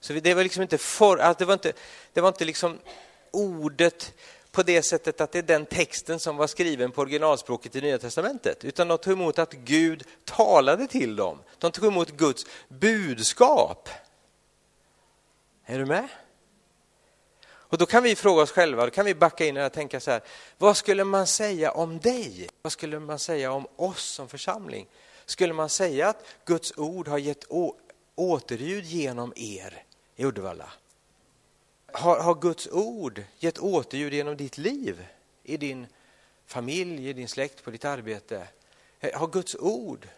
Så 0.00 0.12
det 0.12 0.34
var 0.34 0.42
liksom 0.42 0.62
inte, 0.62 0.78
for, 0.78 1.18
alltså 1.18 1.38
det 1.38 1.44
var 1.44 1.54
inte, 1.54 1.72
det 2.12 2.20
var 2.20 2.28
inte 2.28 2.44
liksom 2.44 2.78
ordet 3.30 4.12
på 4.50 4.62
det 4.62 4.82
sättet 4.82 5.20
att 5.20 5.32
det 5.32 5.38
är 5.38 5.42
den 5.42 5.66
texten 5.66 6.20
som 6.20 6.36
var 6.36 6.46
skriven 6.46 6.90
på 6.90 7.00
originalspråket 7.00 7.76
i 7.76 7.80
Nya 7.80 7.98
Testamentet, 7.98 8.64
utan 8.64 8.88
de 8.88 8.98
tog 8.98 9.12
emot 9.12 9.38
att 9.38 9.52
Gud 9.52 10.04
talade 10.24 10.86
till 10.86 11.16
dem. 11.16 11.38
De 11.58 11.70
tog 11.70 11.84
emot 11.84 12.10
Guds 12.10 12.46
budskap. 12.68 13.88
Är 15.66 15.78
du 15.78 15.86
med? 15.86 16.08
Och 17.68 17.78
då 17.78 17.86
kan 17.86 18.02
vi 18.02 18.16
fråga 18.16 18.42
oss 18.42 18.50
själva, 18.50 18.84
då 18.84 18.90
kan 18.90 19.04
vi 19.04 19.14
backa 19.14 19.46
in 19.46 19.56
och 19.56 19.72
tänka 19.72 20.00
så 20.00 20.10
här, 20.10 20.20
vad 20.58 20.76
skulle 20.76 21.04
man 21.04 21.26
säga 21.26 21.70
om 21.70 21.98
dig? 21.98 22.48
Vad 22.62 22.72
skulle 22.72 22.98
man 22.98 23.18
säga 23.18 23.52
om 23.52 23.66
oss 23.76 24.04
som 24.04 24.28
församling? 24.28 24.86
Skulle 25.24 25.52
man 25.52 25.68
säga 25.68 26.08
att 26.08 26.24
Guds 26.44 26.72
ord 26.76 27.08
har 27.08 27.18
gett 27.18 27.44
återljud 28.14 28.84
genom 28.84 29.32
er 29.36 29.82
i 30.16 30.24
Uddevalla? 30.24 30.72
Har, 31.92 32.20
har 32.20 32.34
Guds 32.34 32.68
ord 32.72 33.22
gett 33.38 33.58
återljud 33.58 34.14
genom 34.14 34.36
ditt 34.36 34.58
liv? 34.58 35.06
I 35.42 35.56
din 35.56 35.86
familj, 36.46 37.08
i 37.08 37.12
din 37.12 37.28
släkt, 37.28 37.64
på 37.64 37.70
ditt 37.70 37.84
arbete? 37.84 38.48
Eh, 39.00 39.18
har 39.18 39.26
Guds 39.26 39.54
ord 39.54 40.08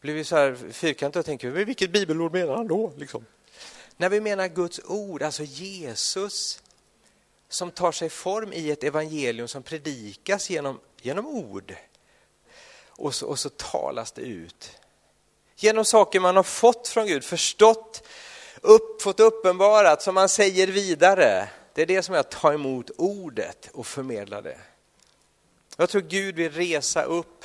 blivit 0.00 0.26
så 0.26 0.36
här 0.36 0.54
fyrkantiga 0.72 1.20
och 1.20 1.26
tänker, 1.26 1.50
vilket 1.50 1.90
bibelord 1.92 2.32
menar 2.32 2.56
han 2.56 2.68
då? 2.68 2.92
Liksom. 2.96 3.24
När 3.96 4.08
vi 4.08 4.20
menar 4.20 4.48
Guds 4.48 4.80
ord, 4.84 5.22
alltså 5.22 5.42
Jesus 5.42 6.62
som 7.48 7.70
tar 7.70 7.92
sig 7.92 8.10
form 8.10 8.52
i 8.52 8.70
ett 8.70 8.84
evangelium 8.84 9.48
som 9.48 9.62
predikas 9.62 10.50
genom, 10.50 10.80
genom 11.02 11.26
ord. 11.26 11.74
Och 12.88 13.14
så, 13.14 13.26
och 13.26 13.38
så 13.38 13.50
talas 13.50 14.12
det 14.12 14.22
ut. 14.22 14.70
Genom 15.56 15.84
saker 15.84 16.20
man 16.20 16.36
har 16.36 16.42
fått 16.42 16.88
från 16.88 17.06
Gud, 17.06 17.24
förstått, 17.24 18.08
upp, 18.60 19.02
fått 19.02 19.20
uppenbarat, 19.20 20.02
som 20.02 20.14
man 20.14 20.28
säger 20.28 20.66
vidare. 20.66 21.48
Det 21.74 21.82
är 21.82 21.86
det 21.86 22.02
som 22.02 22.14
är 22.14 22.18
att 22.18 22.30
ta 22.30 22.52
emot 22.52 22.90
ordet 22.96 23.70
och 23.72 23.86
förmedla 23.86 24.42
det. 24.42 24.58
Jag 25.76 25.88
tror 25.88 26.02
Gud 26.02 26.34
vill 26.34 26.52
resa 26.52 27.02
upp 27.02 27.44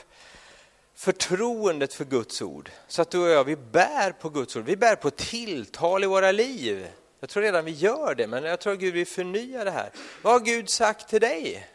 förtroendet 1.00 1.94
för 1.94 2.06
Guds 2.06 2.42
ord. 2.42 2.72
Så 2.88 3.02
att 3.02 3.12
du 3.12 3.20
och 3.20 3.30
jag, 3.30 3.44
vi 3.44 3.56
bär 3.56 4.12
på 4.12 4.30
Guds 4.30 4.56
ord. 4.56 4.66
Vi 4.66 4.76
bär 4.76 4.96
på 4.96 5.10
tilltal 5.10 6.04
i 6.04 6.08
våra 6.08 6.32
liv. 6.32 6.88
Jag 7.20 7.30
tror 7.30 7.44
redan 7.44 7.66
vi 7.66 7.72
gör 7.72 8.16
det, 8.16 8.28
men 8.28 8.44
jag 8.44 8.60
tror 8.60 8.74
att 8.74 8.80
Gud 8.80 8.94
vill 8.94 9.08
förnya 9.08 9.64
det 9.64 9.72
här. 9.72 9.92
Vad 10.22 10.34
har 10.34 10.40
Gud 10.40 10.70
sagt 10.70 11.10
till 11.10 11.22
dig? 11.22 11.68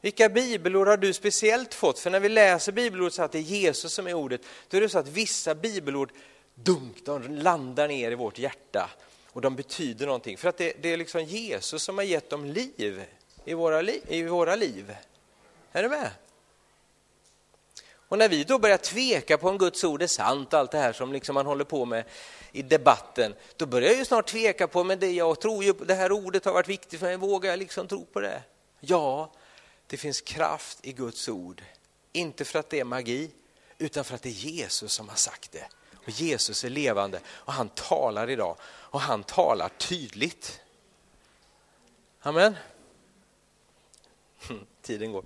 Vilka 0.00 0.28
bibelord 0.28 0.88
har 0.88 0.96
du 0.96 1.12
speciellt 1.12 1.74
fått? 1.74 1.98
För 1.98 2.10
när 2.10 2.20
vi 2.20 2.28
läser 2.28 2.72
bibelord 2.72 3.12
så 3.12 3.22
att 3.22 3.32
det 3.32 3.38
är 3.38 3.42
Jesus 3.42 3.92
som 3.92 4.06
är 4.06 4.14
ordet, 4.14 4.40
då 4.68 4.76
är 4.76 4.80
det 4.80 4.88
så 4.88 4.98
att 4.98 5.08
vissa 5.08 5.54
bibelord, 5.54 6.12
dunk, 6.54 7.04
de 7.04 7.22
landar 7.22 7.88
ner 7.88 8.12
i 8.12 8.14
vårt 8.14 8.38
hjärta 8.38 8.90
och 9.26 9.40
de 9.40 9.56
betyder 9.56 10.06
någonting. 10.06 10.36
För 10.36 10.48
att 10.48 10.58
det, 10.58 10.72
det 10.82 10.92
är 10.92 10.96
liksom 10.96 11.24
Jesus 11.24 11.82
som 11.82 11.98
har 11.98 12.04
gett 12.04 12.30
dem 12.30 12.44
liv 12.44 13.04
i 13.44 13.54
våra, 13.54 13.80
li, 13.80 14.02
i 14.08 14.22
våra 14.22 14.56
liv. 14.56 14.96
Är 15.72 15.82
du 15.82 15.88
med? 15.88 16.10
Och 18.10 18.18
när 18.18 18.28
vi 18.28 18.44
då 18.44 18.58
börjar 18.58 18.76
tveka 18.76 19.38
på 19.38 19.48
om 19.48 19.58
Guds 19.58 19.84
ord 19.84 20.02
är 20.02 20.06
sant, 20.06 20.54
allt 20.54 20.70
det 20.70 20.78
här 20.78 20.92
som 20.92 21.12
liksom 21.12 21.34
man 21.34 21.46
håller 21.46 21.64
på 21.64 21.84
med 21.84 22.04
i 22.52 22.62
debatten, 22.62 23.34
då 23.56 23.66
börjar 23.66 23.88
jag 23.88 23.98
ju 23.98 24.04
snart 24.04 24.26
tveka 24.26 24.68
på, 24.68 24.84
men 24.84 24.98
det 24.98 25.10
jag 25.10 25.40
tror 25.40 25.64
ju, 25.64 25.72
det 25.72 25.94
här 25.94 26.12
ordet 26.12 26.44
har 26.44 26.52
varit 26.52 26.68
viktigt 26.68 27.00
för 27.00 27.06
mig, 27.06 27.16
vågar 27.16 27.50
jag 27.50 27.58
liksom 27.58 27.88
tro 27.88 28.04
på 28.04 28.20
det? 28.20 28.42
Ja, 28.80 29.32
det 29.86 29.96
finns 29.96 30.20
kraft 30.20 30.78
i 30.82 30.92
Guds 30.92 31.28
ord. 31.28 31.62
Inte 32.12 32.44
för 32.44 32.58
att 32.58 32.70
det 32.70 32.80
är 32.80 32.84
magi, 32.84 33.30
utan 33.78 34.04
för 34.04 34.14
att 34.14 34.22
det 34.22 34.28
är 34.28 34.32
Jesus 34.32 34.92
som 34.92 35.08
har 35.08 35.16
sagt 35.16 35.52
det. 35.52 35.68
Och 35.94 36.10
Jesus 36.10 36.64
är 36.64 36.70
levande 36.70 37.20
och 37.26 37.52
han 37.52 37.68
talar 37.68 38.30
idag 38.30 38.56
och 38.64 39.00
han 39.00 39.22
talar 39.22 39.68
tydligt. 39.68 40.60
Amen. 42.20 42.56
Tiden 44.82 45.12
går. 45.12 45.24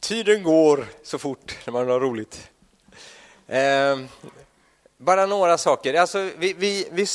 Tiden 0.00 0.42
går 0.42 0.86
så 1.02 1.18
fort 1.18 1.58
när 1.66 1.72
man 1.72 1.88
har 1.88 2.00
roligt. 2.00 2.50
Eh, 3.46 3.98
bara 4.96 5.26
några 5.26 5.58
saker. 5.58 5.94
Alltså, 5.94 6.30
vi, 6.38 6.52
vi, 6.52 6.88
vi, 6.92 7.06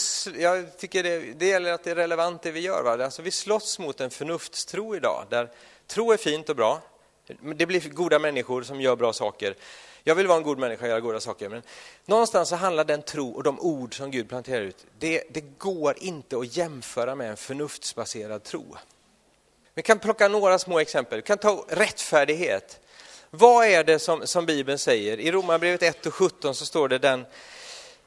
jag 0.41 0.77
tycker 0.77 1.03
det, 1.03 1.19
det 1.19 1.47
gäller 1.47 1.71
att 1.71 1.83
det 1.83 1.91
är 1.91 1.95
relevant 1.95 2.41
det 2.41 2.51
vi 2.51 2.59
gör. 2.59 2.83
Va? 2.83 3.05
Alltså, 3.05 3.21
vi 3.21 3.31
slåss 3.31 3.79
mot 3.79 4.01
en 4.01 4.09
förnuftstro 4.09 4.95
idag, 4.95 5.25
där 5.29 5.49
tro 5.87 6.11
är 6.11 6.17
fint 6.17 6.49
och 6.49 6.55
bra. 6.55 6.81
Det 7.55 7.65
blir 7.65 7.89
goda 7.89 8.19
människor 8.19 8.63
som 8.63 8.81
gör 8.81 8.95
bra 8.95 9.13
saker. 9.13 9.55
Jag 10.03 10.15
vill 10.15 10.27
vara 10.27 10.37
en 10.37 10.43
god 10.43 10.57
människa 10.57 10.83
och 10.83 10.89
göra 10.89 10.99
goda 10.99 11.19
saker, 11.19 11.49
men 11.49 11.61
någonstans 12.05 12.49
så 12.49 12.55
handlar 12.55 12.83
den 12.83 13.01
tro 13.01 13.31
och 13.31 13.43
de 13.43 13.59
ord 13.59 13.97
som 13.97 14.11
Gud 14.11 14.29
planterar 14.29 14.61
ut, 14.61 14.85
det, 14.99 15.23
det 15.29 15.41
går 15.41 15.95
inte 15.97 16.37
att 16.37 16.57
jämföra 16.57 17.15
med 17.15 17.29
en 17.29 17.37
förnuftsbaserad 17.37 18.43
tro. 18.43 18.75
Vi 19.75 19.81
kan 19.81 19.99
plocka 19.99 20.27
några 20.27 20.59
små 20.59 20.79
exempel. 20.79 21.17
Vi 21.17 21.21
kan 21.21 21.37
ta 21.37 21.65
rättfärdighet. 21.69 22.79
Vad 23.29 23.65
är 23.65 23.83
det 23.83 23.99
som, 23.99 24.27
som 24.27 24.45
Bibeln 24.45 24.77
säger? 24.77 25.19
I 25.19 25.31
Romarbrevet 25.31 25.83
1 25.83 26.05
och 26.05 26.13
17 26.13 26.55
så 26.55 26.65
står 26.65 26.89
det 26.89 26.97
den 26.97 27.25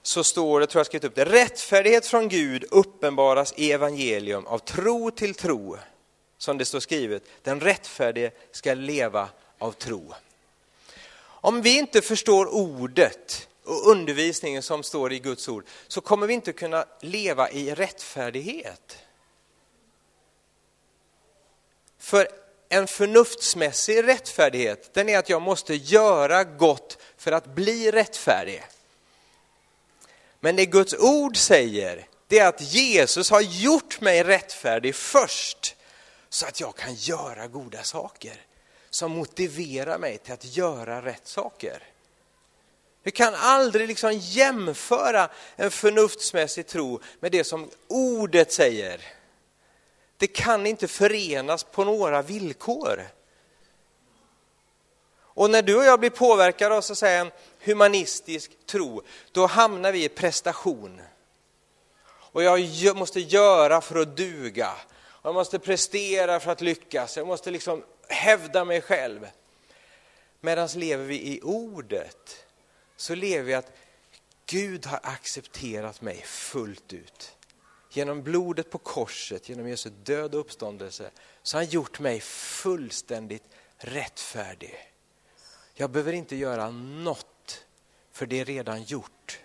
så 0.02 0.24
står 0.24 0.60
det, 0.60 0.66
tror 0.66 0.80
jag 0.80 0.86
skrivit 0.86 1.04
upp 1.04 1.14
det, 1.14 1.24
rättfärdighet 1.24 2.06
från 2.06 2.28
Gud 2.28 2.64
uppenbaras 2.70 3.54
i 3.56 3.72
evangelium 3.72 4.46
av 4.46 4.58
tro 4.58 5.10
till 5.10 5.34
tro, 5.34 5.78
som 6.38 6.58
det 6.58 6.64
står 6.64 6.80
skrivet, 6.80 7.22
den 7.42 7.60
rättfärdige 7.60 8.30
ska 8.52 8.74
leva 8.74 9.28
av 9.58 9.72
tro. 9.72 10.14
Om 11.18 11.62
vi 11.62 11.78
inte 11.78 12.02
förstår 12.02 12.54
ordet 12.54 13.48
och 13.64 13.90
undervisningen 13.90 14.62
som 14.62 14.82
står 14.82 15.12
i 15.12 15.18
Guds 15.18 15.48
ord, 15.48 15.64
så 15.88 16.00
kommer 16.00 16.26
vi 16.26 16.34
inte 16.34 16.52
kunna 16.52 16.84
leva 17.00 17.50
i 17.50 17.74
rättfärdighet. 17.74 18.98
För 22.06 22.28
en 22.68 22.86
förnuftsmässig 22.86 24.06
rättfärdighet, 24.06 24.94
den 24.94 25.08
är 25.08 25.18
att 25.18 25.28
jag 25.28 25.42
måste 25.42 25.74
göra 25.74 26.44
gott 26.44 26.98
för 27.16 27.32
att 27.32 27.46
bli 27.46 27.90
rättfärdig. 27.90 28.64
Men 30.40 30.56
det 30.56 30.66
Guds 30.66 30.94
ord 30.94 31.36
säger, 31.36 32.08
det 32.28 32.38
är 32.38 32.48
att 32.48 32.60
Jesus 32.60 33.30
har 33.30 33.40
gjort 33.40 34.00
mig 34.00 34.24
rättfärdig 34.24 34.94
först, 34.94 35.76
så 36.28 36.46
att 36.46 36.60
jag 36.60 36.76
kan 36.76 36.94
göra 36.94 37.46
goda 37.46 37.82
saker 37.82 38.40
som 38.90 39.12
motiverar 39.12 39.98
mig 39.98 40.18
till 40.18 40.32
att 40.32 40.56
göra 40.56 41.04
rätt 41.04 41.26
saker. 41.28 41.82
Vi 43.02 43.10
kan 43.10 43.34
aldrig 43.34 43.88
liksom 43.88 44.12
jämföra 44.12 45.28
en 45.56 45.70
förnuftsmässig 45.70 46.66
tro 46.66 47.00
med 47.20 47.32
det 47.32 47.44
som 47.44 47.70
ordet 47.88 48.52
säger. 48.52 49.15
Det 50.18 50.26
kan 50.26 50.66
inte 50.66 50.88
förenas 50.88 51.64
på 51.64 51.84
några 51.84 52.22
villkor. 52.22 53.08
Och 55.18 55.50
när 55.50 55.62
du 55.62 55.76
och 55.76 55.84
jag 55.84 56.00
blir 56.00 56.10
påverkade 56.10 56.74
av 56.76 56.80
så 56.80 56.92
att 56.92 56.98
säga, 56.98 57.20
en 57.20 57.30
humanistisk 57.64 58.66
tro, 58.66 59.02
då 59.32 59.46
hamnar 59.46 59.92
vi 59.92 60.04
i 60.04 60.08
prestation. 60.08 61.00
Och 62.08 62.42
jag 62.42 62.96
måste 62.96 63.20
göra 63.20 63.80
för 63.80 64.00
att 64.00 64.16
duga. 64.16 64.72
Jag 65.22 65.34
måste 65.34 65.58
prestera 65.58 66.40
för 66.40 66.52
att 66.52 66.60
lyckas. 66.60 67.16
Jag 67.16 67.26
måste 67.26 67.50
liksom 67.50 67.84
hävda 68.08 68.64
mig 68.64 68.80
själv. 68.80 69.28
Medan 70.40 70.68
lever 70.74 71.04
vi 71.04 71.14
i 71.14 71.40
ordet, 71.42 72.44
så 72.96 73.14
lever 73.14 73.44
vi 73.44 73.54
att 73.54 73.72
Gud 74.46 74.86
har 74.86 75.00
accepterat 75.02 76.00
mig 76.00 76.22
fullt 76.24 76.92
ut. 76.92 77.36
Genom 77.96 78.22
blodet 78.22 78.70
på 78.70 78.78
korset, 78.78 79.48
genom 79.48 79.68
Jesu 79.68 79.90
död 79.90 80.34
och 80.34 80.40
uppståndelse, 80.40 81.10
så 81.42 81.56
har 81.56 81.64
han 81.64 81.70
gjort 81.70 82.00
mig 82.00 82.20
fullständigt 82.20 83.42
rättfärdig. 83.76 84.74
Jag 85.74 85.90
behöver 85.90 86.12
inte 86.12 86.36
göra 86.36 86.70
något, 86.70 87.64
för 88.12 88.26
det 88.26 88.40
är 88.40 88.44
redan 88.44 88.82
gjort. 88.82 89.40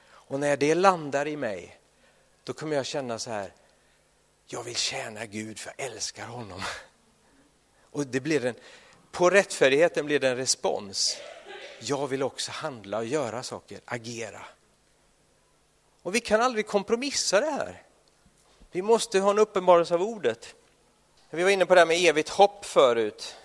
Och 0.00 0.40
när 0.40 0.56
det 0.56 0.74
landar 0.74 1.28
i 1.28 1.36
mig, 1.36 1.80
då 2.44 2.52
kommer 2.52 2.76
jag 2.76 2.86
känna 2.86 3.18
så 3.18 3.30
här, 3.30 3.52
jag 4.46 4.64
vill 4.64 4.76
tjäna 4.76 5.26
Gud 5.26 5.58
för 5.58 5.74
jag 5.76 5.86
älskar 5.86 6.26
honom. 6.26 6.62
Och 7.82 8.06
det 8.06 8.20
blir 8.20 8.44
en, 8.44 8.54
på 9.10 9.30
rättfärdigheten 9.30 10.06
blir 10.06 10.20
det 10.20 10.28
en 10.28 10.36
respons. 10.36 11.16
Jag 11.80 12.06
vill 12.06 12.22
också 12.22 12.50
handla 12.50 12.98
och 12.98 13.06
göra 13.06 13.42
saker, 13.42 13.80
agera. 13.84 14.44
Och 16.08 16.14
vi 16.14 16.20
kan 16.20 16.40
aldrig 16.40 16.66
kompromissa 16.66 17.40
det 17.40 17.50
här. 17.50 17.82
Vi 18.70 18.82
måste 18.82 19.20
ha 19.20 19.30
en 19.30 19.38
uppenbarelse 19.38 19.94
av 19.94 20.02
ordet. 20.02 20.54
Vi 21.30 21.42
var 21.42 21.50
inne 21.50 21.66
på 21.66 21.74
det 21.74 21.80
här 21.80 21.86
med 21.86 22.04
evigt 22.04 22.28
hopp 22.28 22.64
förut. 22.64 23.36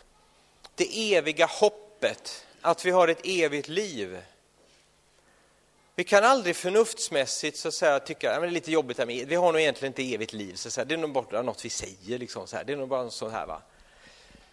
Det 0.75 1.15
eviga 1.15 1.45
hoppet, 1.45 2.45
att 2.61 2.85
vi 2.85 2.91
har 2.91 3.07
ett 3.07 3.21
evigt 3.23 3.67
liv. 3.67 4.21
Vi 5.95 6.03
kan 6.03 6.23
aldrig 6.23 6.55
förnuftsmässigt 6.55 7.57
så 7.57 7.67
att 7.67 7.73
säga, 7.73 7.99
tycka 7.99 8.35
att 8.35 8.41
det 8.41 8.47
är 8.47 8.51
lite 8.51 8.71
jobbigt, 8.71 8.97
här 8.97 9.05
med, 9.05 9.15
e- 9.15 9.25
vi 9.27 9.35
har 9.35 9.51
nog 9.51 9.61
egentligen 9.61 9.89
inte 9.89 10.13
evigt 10.13 10.33
liv. 10.33 10.53
Så 10.55 10.67
att 10.67 10.73
säga, 10.73 10.85
det 10.85 10.93
är 10.93 10.97
nog 10.97 11.11
bara 11.11 11.41
något 11.41 11.65
vi 11.65 11.69
säger, 11.69 12.19
liksom, 12.19 12.47
så 12.47 12.57
här. 12.57 12.63
det 12.63 12.73
är 12.73 12.77
nog 12.77 12.89
bara 12.89 13.09
så 13.09 13.29
här. 13.29 13.45
Va? 13.45 13.61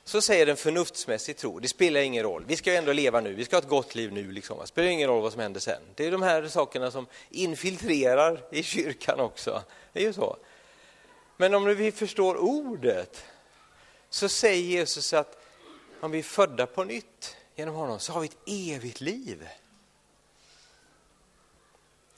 Så 0.04 0.20
säger 0.20 0.46
en 0.46 0.56
förnuftsmässig 0.56 1.36
tro, 1.36 1.58
det 1.58 1.68
spelar 1.68 2.00
ingen 2.00 2.22
roll, 2.22 2.44
vi 2.46 2.56
ska 2.56 2.70
ju 2.70 2.76
ändå 2.76 2.92
leva 2.92 3.20
nu, 3.20 3.34
vi 3.34 3.44
ska 3.44 3.56
ha 3.56 3.62
ett 3.62 3.68
gott 3.68 3.94
liv 3.94 4.12
nu, 4.12 4.32
liksom. 4.32 4.58
det 4.58 4.66
spelar 4.66 4.88
ingen 4.88 5.08
roll 5.08 5.22
vad 5.22 5.32
som 5.32 5.40
händer 5.40 5.60
sen. 5.60 5.82
Det 5.94 6.06
är 6.06 6.10
de 6.10 6.22
här 6.22 6.48
sakerna 6.48 6.90
som 6.90 7.06
infiltrerar 7.30 8.44
i 8.50 8.62
kyrkan 8.62 9.20
också, 9.20 9.62
det 9.92 10.00
är 10.00 10.04
ju 10.04 10.12
så. 10.12 10.36
Men 11.36 11.54
om 11.54 11.64
vi 11.64 11.92
förstår 11.92 12.36
ordet 12.36 13.24
så 14.10 14.28
säger 14.28 14.62
Jesus 14.62 15.12
att 15.12 15.46
om 16.00 16.10
vi 16.10 16.18
är 16.18 16.22
födda 16.22 16.66
på 16.66 16.84
nytt 16.84 17.36
genom 17.54 17.74
honom 17.74 18.00
så 18.00 18.12
har 18.12 18.20
vi 18.20 18.26
ett 18.26 18.38
evigt 18.46 19.00
liv. 19.00 19.48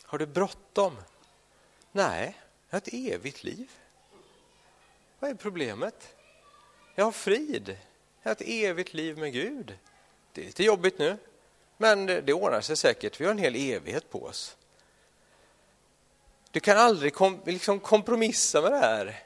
Har 0.03 0.19
du 0.19 0.27
bråttom? 0.27 0.97
Nej, 1.93 2.39
jag 2.69 2.75
har 2.75 2.79
ett 2.79 2.95
evigt 2.95 3.45
liv. 3.45 3.71
Vad 5.19 5.31
är 5.31 5.35
problemet? 5.35 6.15
Jag 6.95 7.05
har 7.05 7.13
frid. 7.13 7.77
Jag 8.23 8.31
har 8.31 8.33
ett 8.33 8.43
evigt 8.47 8.95
liv 8.95 9.19
med 9.19 9.33
Gud. 9.33 9.79
Det 10.33 10.41
är 10.41 10.45
lite 10.45 10.65
jobbigt 10.65 10.99
nu, 10.99 11.17
men 11.77 12.07
det 12.07 12.33
ordnar 12.33 12.61
sig 12.61 12.77
säkert. 12.77 13.21
Vi 13.21 13.25
har 13.25 13.33
en 13.33 13.39
hel 13.39 13.57
evighet 13.57 14.11
på 14.11 14.25
oss. 14.25 14.57
Du 16.51 16.61
kan 16.61 16.79
aldrig 16.79 17.15
kom, 17.15 17.41
liksom 17.47 17.81
kompromissa 17.81 18.63
med 18.63 18.73
det 18.73 18.79
här. 18.79 19.23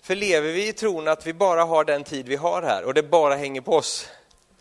För 0.00 0.14
lever 0.14 0.52
vi 0.52 0.68
i 0.68 0.72
tron 0.72 1.08
att 1.08 1.26
vi 1.26 1.32
bara 1.32 1.64
har 1.64 1.84
den 1.84 2.04
tid 2.04 2.28
vi 2.28 2.36
har 2.36 2.62
här 2.62 2.84
och 2.84 2.94
det 2.94 3.02
bara 3.02 3.34
hänger 3.34 3.60
på 3.60 3.72
oss, 3.72 4.08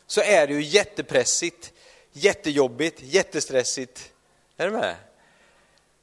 så 0.07 0.21
är 0.21 0.47
det 0.47 0.53
ju 0.53 0.61
jättepressigt, 0.61 1.73
jättejobbigt, 2.11 3.01
jättestressigt. 3.01 4.13
Är 4.57 4.65
du 4.65 4.71
med? 4.71 4.95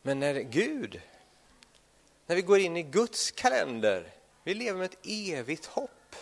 Men 0.02 0.20
när 0.20 0.34
Gud, 0.34 1.00
när 2.26 2.36
vi 2.36 2.42
går 2.42 2.58
in 2.58 2.76
i 2.76 2.82
Guds 2.82 3.30
kalender, 3.30 4.06
vi 4.44 4.54
lever 4.54 4.78
med 4.78 4.84
ett 4.84 4.98
evigt 5.06 5.66
hopp. 5.66 6.16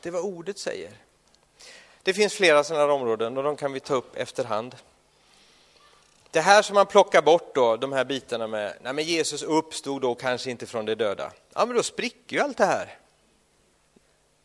Det 0.00 0.08
är 0.08 0.12
vad 0.12 0.22
ordet 0.22 0.58
säger. 0.58 0.90
Det 2.02 2.14
finns 2.14 2.34
flera 2.34 2.64
sådana 2.64 2.84
här 2.84 2.92
områden 2.92 3.36
och 3.36 3.42
de 3.42 3.56
kan 3.56 3.72
vi 3.72 3.80
ta 3.80 3.94
upp 3.94 4.16
efterhand. 4.16 4.76
Det 6.30 6.40
här 6.40 6.62
som 6.62 6.74
man 6.74 6.86
plockar 6.86 7.22
bort 7.22 7.54
då, 7.54 7.76
de 7.76 7.92
här 7.92 8.04
bitarna 8.04 8.46
med, 8.46 8.76
nej 8.82 8.92
men 8.92 9.04
Jesus 9.04 9.42
uppstod 9.42 10.02
då 10.02 10.14
kanske 10.14 10.50
inte 10.50 10.66
från 10.66 10.84
de 10.84 10.94
döda. 10.94 11.32
Ja 11.54 11.66
men 11.66 11.76
då 11.76 11.82
spricker 11.82 12.36
ju 12.36 12.42
allt 12.42 12.56
det 12.58 12.64
här. 12.64 12.98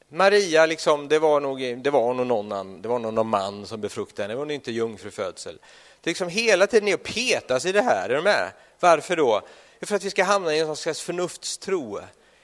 Maria, 0.10 0.66
liksom, 0.66 1.08
det 1.08 1.20
var 1.20 1.40
nog, 1.40 1.84
det 1.84 1.90
var 1.90 2.14
nog 2.14 2.28
någon, 2.28 2.82
det 2.82 2.88
var 2.88 3.00
nog 3.00 3.14
någon 3.14 3.28
man 3.28 3.66
som 3.66 3.82
befruktade 3.82 4.24
henne, 4.24 4.34
det 4.34 4.38
var 4.38 4.46
nog 4.46 4.56
inte 4.56 4.72
jungfrufödsel. 4.72 5.60
Det 6.02 6.10
är 6.10 6.12
liksom 6.12 6.30
hela 6.30 6.68
tiden 6.68 6.88
är 6.88 6.94
att 6.94 7.04
petas 7.04 7.66
i 7.66 7.72
det 7.72 7.82
här, 7.82 8.10
är 8.10 8.16
du 8.16 8.22
med? 8.22 8.52
Varför 8.80 9.16
då? 9.16 9.42
För 9.82 9.96
att 9.96 10.04
vi 10.04 10.10
ska 10.10 10.24
hamna 10.24 10.56
i 10.56 10.60
en 10.60 10.76
slags 10.76 11.02
förnuftstro, 11.02 12.00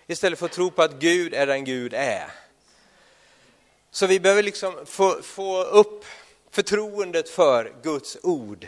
istället 0.08 0.40
för 0.40 0.46
att 0.46 0.52
tro 0.52 0.72
på 0.72 0.82
att 0.82 0.94
Gud 0.94 1.34
är 1.34 1.48
den 1.48 1.66
Gud 1.66 1.94
är. 1.94 2.32
Så 3.92 4.08
vi 4.08 4.20
behöver 4.20 4.44
liksom 4.44 4.86
få, 4.86 5.22
få 5.22 5.64
upp 5.64 6.06
förtroendet 6.50 7.30
för 7.30 7.74
Guds 7.84 8.18
ord. 8.24 8.68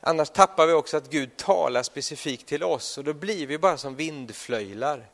Annars 0.00 0.30
tappar 0.30 0.66
vi 0.66 0.72
också 0.72 0.96
att 0.96 1.10
Gud 1.10 1.36
talar 1.36 1.82
specifikt 1.82 2.46
till 2.46 2.62
oss 2.62 2.98
och 2.98 3.04
då 3.04 3.12
blir 3.12 3.46
vi 3.46 3.58
bara 3.58 3.76
som 3.76 3.96
vindflöjlar. 3.96 5.06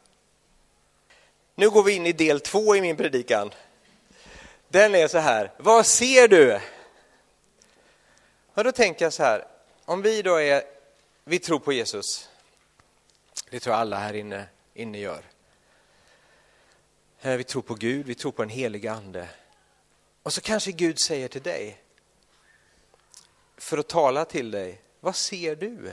Nu 1.54 1.70
går 1.70 1.82
vi 1.82 1.92
in 1.92 2.06
i 2.06 2.12
del 2.12 2.40
två 2.40 2.76
i 2.76 2.80
min 2.80 2.96
predikan. 2.96 3.50
Den 4.68 4.94
är 4.94 5.08
så 5.08 5.18
här, 5.18 5.52
vad 5.56 5.86
ser 5.86 6.28
du? 6.28 6.60
Och 8.54 8.64
då 8.64 8.72
tänker 8.72 9.04
jag 9.04 9.12
så 9.12 9.22
här, 9.22 9.46
om 9.84 10.02
vi 10.02 10.22
då 10.22 10.36
är, 10.36 10.62
vi 11.24 11.38
tror 11.38 11.58
på 11.58 11.72
Jesus, 11.72 12.28
det 13.50 13.60
tror 13.60 13.74
jag 13.74 13.80
alla 13.80 13.98
här 13.98 14.14
inne, 14.14 14.46
inne 14.74 14.98
gör. 14.98 15.24
Herre, 17.16 17.36
vi 17.36 17.44
tror 17.44 17.62
på 17.62 17.74
Gud, 17.74 18.06
vi 18.06 18.14
tror 18.14 18.32
på 18.32 18.42
en 18.42 18.48
helig 18.48 18.86
ande. 18.86 19.28
Och 20.22 20.32
så 20.32 20.40
kanske 20.40 20.72
Gud 20.72 20.98
säger 20.98 21.28
till 21.28 21.42
dig, 21.42 21.82
för 23.56 23.78
att 23.78 23.88
tala 23.88 24.24
till 24.24 24.50
dig, 24.50 24.80
vad 25.00 25.16
ser 25.16 25.56
du? 25.56 25.92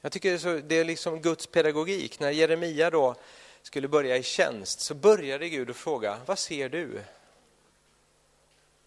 Jag 0.00 0.12
tycker 0.12 0.28
det 0.28 0.34
är, 0.34 0.38
så, 0.38 0.58
det 0.58 0.74
är 0.74 0.84
liksom 0.84 1.22
Guds 1.22 1.46
pedagogik. 1.46 2.20
När 2.20 2.30
Jeremia 2.30 2.90
då 2.90 3.14
skulle 3.62 3.88
börja 3.88 4.16
i 4.16 4.22
tjänst 4.22 4.80
så 4.80 4.94
började 4.94 5.48
Gud 5.48 5.70
att 5.70 5.76
fråga, 5.76 6.18
vad 6.26 6.38
ser 6.38 6.68
du? 6.68 7.04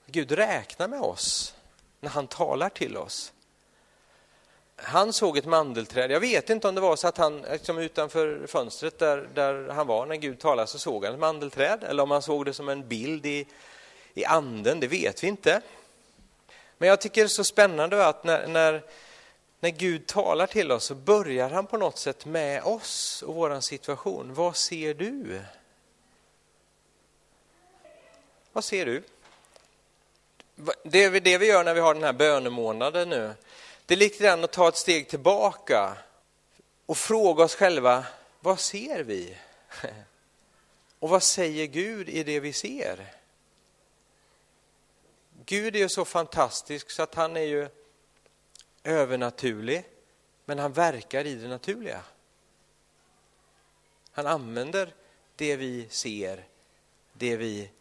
Gud 0.05 0.31
räknar 0.31 0.87
med 0.87 1.01
oss 1.01 1.55
när 1.99 2.09
han 2.09 2.27
talar 2.27 2.69
till 2.69 2.97
oss. 2.97 3.33
Han 4.83 5.13
såg 5.13 5.37
ett 5.37 5.45
mandelträd. 5.45 6.11
Jag 6.11 6.19
vet 6.19 6.49
inte 6.49 6.67
om 6.67 6.75
det 6.75 6.81
var 6.81 6.95
så 6.95 7.07
att 7.07 7.17
han 7.17 7.41
liksom 7.41 7.77
utanför 7.77 8.47
fönstret 8.47 8.99
där, 8.99 9.29
där 9.33 9.69
han 9.69 9.87
var 9.87 10.05
när 10.05 10.15
Gud 10.15 10.39
talade 10.39 10.67
så 10.67 10.79
såg 10.79 11.05
han 11.05 11.13
ett 11.13 11.19
mandelträd 11.19 11.83
eller 11.83 12.03
om 12.03 12.11
han 12.11 12.21
såg 12.21 12.45
det 12.45 12.53
som 12.53 12.69
en 12.69 12.87
bild 12.87 13.25
i, 13.25 13.45
i 14.13 14.25
anden, 14.25 14.79
det 14.79 14.87
vet 14.87 15.23
vi 15.23 15.27
inte. 15.27 15.61
Men 16.77 16.89
jag 16.89 17.01
tycker 17.01 17.21
det 17.21 17.25
är 17.25 17.27
så 17.27 17.43
spännande 17.43 18.07
att 18.07 18.23
när, 18.23 18.47
när, 18.47 18.83
när 19.59 19.69
Gud 19.69 20.07
talar 20.07 20.47
till 20.47 20.71
oss 20.71 20.83
så 20.83 20.95
börjar 20.95 21.49
han 21.49 21.67
på 21.67 21.77
något 21.77 21.97
sätt 21.97 22.25
med 22.25 22.63
oss 22.63 23.23
och 23.27 23.35
vår 23.35 23.59
situation. 23.59 24.33
Vad 24.33 24.55
ser 24.55 24.93
du? 24.93 25.41
Vad 28.51 28.63
ser 28.63 28.85
du? 28.85 29.03
Det 30.83 31.03
är 31.03 31.19
det 31.19 31.37
vi 31.37 31.47
gör 31.47 31.63
när 31.63 31.73
vi 31.73 31.79
har 31.79 31.93
den 31.93 32.03
här 32.03 32.13
bönemånaden 32.13 33.09
nu. 33.09 33.33
Det 33.89 33.95
är 33.95 33.97
lite 33.97 34.23
grann 34.23 34.43
att 34.43 34.51
ta 34.51 34.67
ett 34.67 34.77
steg 34.77 35.09
tillbaka 35.09 35.97
och 36.85 36.97
fråga 36.97 37.43
oss 37.43 37.55
själva, 37.55 38.05
vad 38.39 38.59
ser 38.59 39.03
vi? 39.03 39.37
Och 40.99 41.09
vad 41.09 41.23
säger 41.23 41.65
Gud 41.65 42.09
i 42.09 42.23
det 42.23 42.39
vi 42.39 42.53
ser? 42.53 43.13
Gud 45.45 45.75
är 45.75 45.79
ju 45.79 45.89
så 45.89 46.05
fantastisk 46.05 46.91
så 46.91 47.03
att 47.03 47.15
han 47.15 47.37
är 47.37 47.41
ju 47.41 47.69
övernaturlig, 48.83 49.85
men 50.45 50.59
han 50.59 50.73
verkar 50.73 51.25
i 51.25 51.35
det 51.35 51.47
naturliga. 51.47 52.01
Han 54.11 54.27
använder 54.27 54.93
det 55.35 55.55
vi 55.55 55.87
ser, 55.89 56.45
det, 57.13 57.37
vi, 57.37 57.71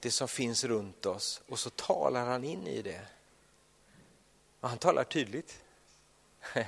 det 0.00 0.10
som 0.10 0.28
finns 0.28 0.64
runt 0.64 1.06
oss 1.06 1.42
och 1.48 1.58
så 1.58 1.70
talar 1.70 2.26
han 2.26 2.44
in 2.44 2.66
i 2.66 2.82
det. 2.82 3.00
Och 4.62 4.68
han 4.68 4.78
talar 4.78 5.04
tydligt. 5.04 5.62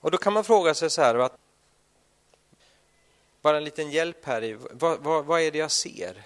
och 0.00 0.10
då 0.10 0.18
kan 0.18 0.32
man 0.32 0.44
fråga 0.44 0.74
sig 0.74 0.90
så 0.90 1.02
här, 1.02 1.14
att, 1.14 1.38
bara 3.42 3.56
en 3.56 3.64
liten 3.64 3.90
hjälp 3.90 4.24
här 4.24 4.44
i, 4.44 4.52
vad, 4.54 5.00
vad, 5.00 5.24
vad 5.24 5.40
är 5.40 5.50
det 5.50 5.58
jag 5.58 5.70
ser? 5.70 6.22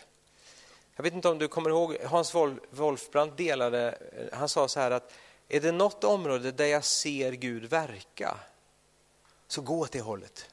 Jag 0.97 1.03
vet 1.03 1.13
inte 1.13 1.29
om 1.29 1.39
du 1.39 1.49
kommer 1.49 1.71
ihåg, 1.71 1.97
Hans 2.05 2.35
Wolfbrand 2.71 3.33
delade, 3.37 3.99
han 4.33 4.49
sa 4.49 4.69
så 4.69 4.81
här 4.81 4.91
att 4.91 5.13
är 5.49 5.61
det 5.61 5.73
något 5.73 6.05
område 6.05 6.53
där 6.53 6.67
jag 6.67 6.85
ser 6.85 7.33
Gud 7.33 7.65
verka, 7.65 8.37
så 9.47 9.61
gå 9.61 9.81
åt 9.81 9.93
det 9.93 10.01
hållet. 10.01 10.51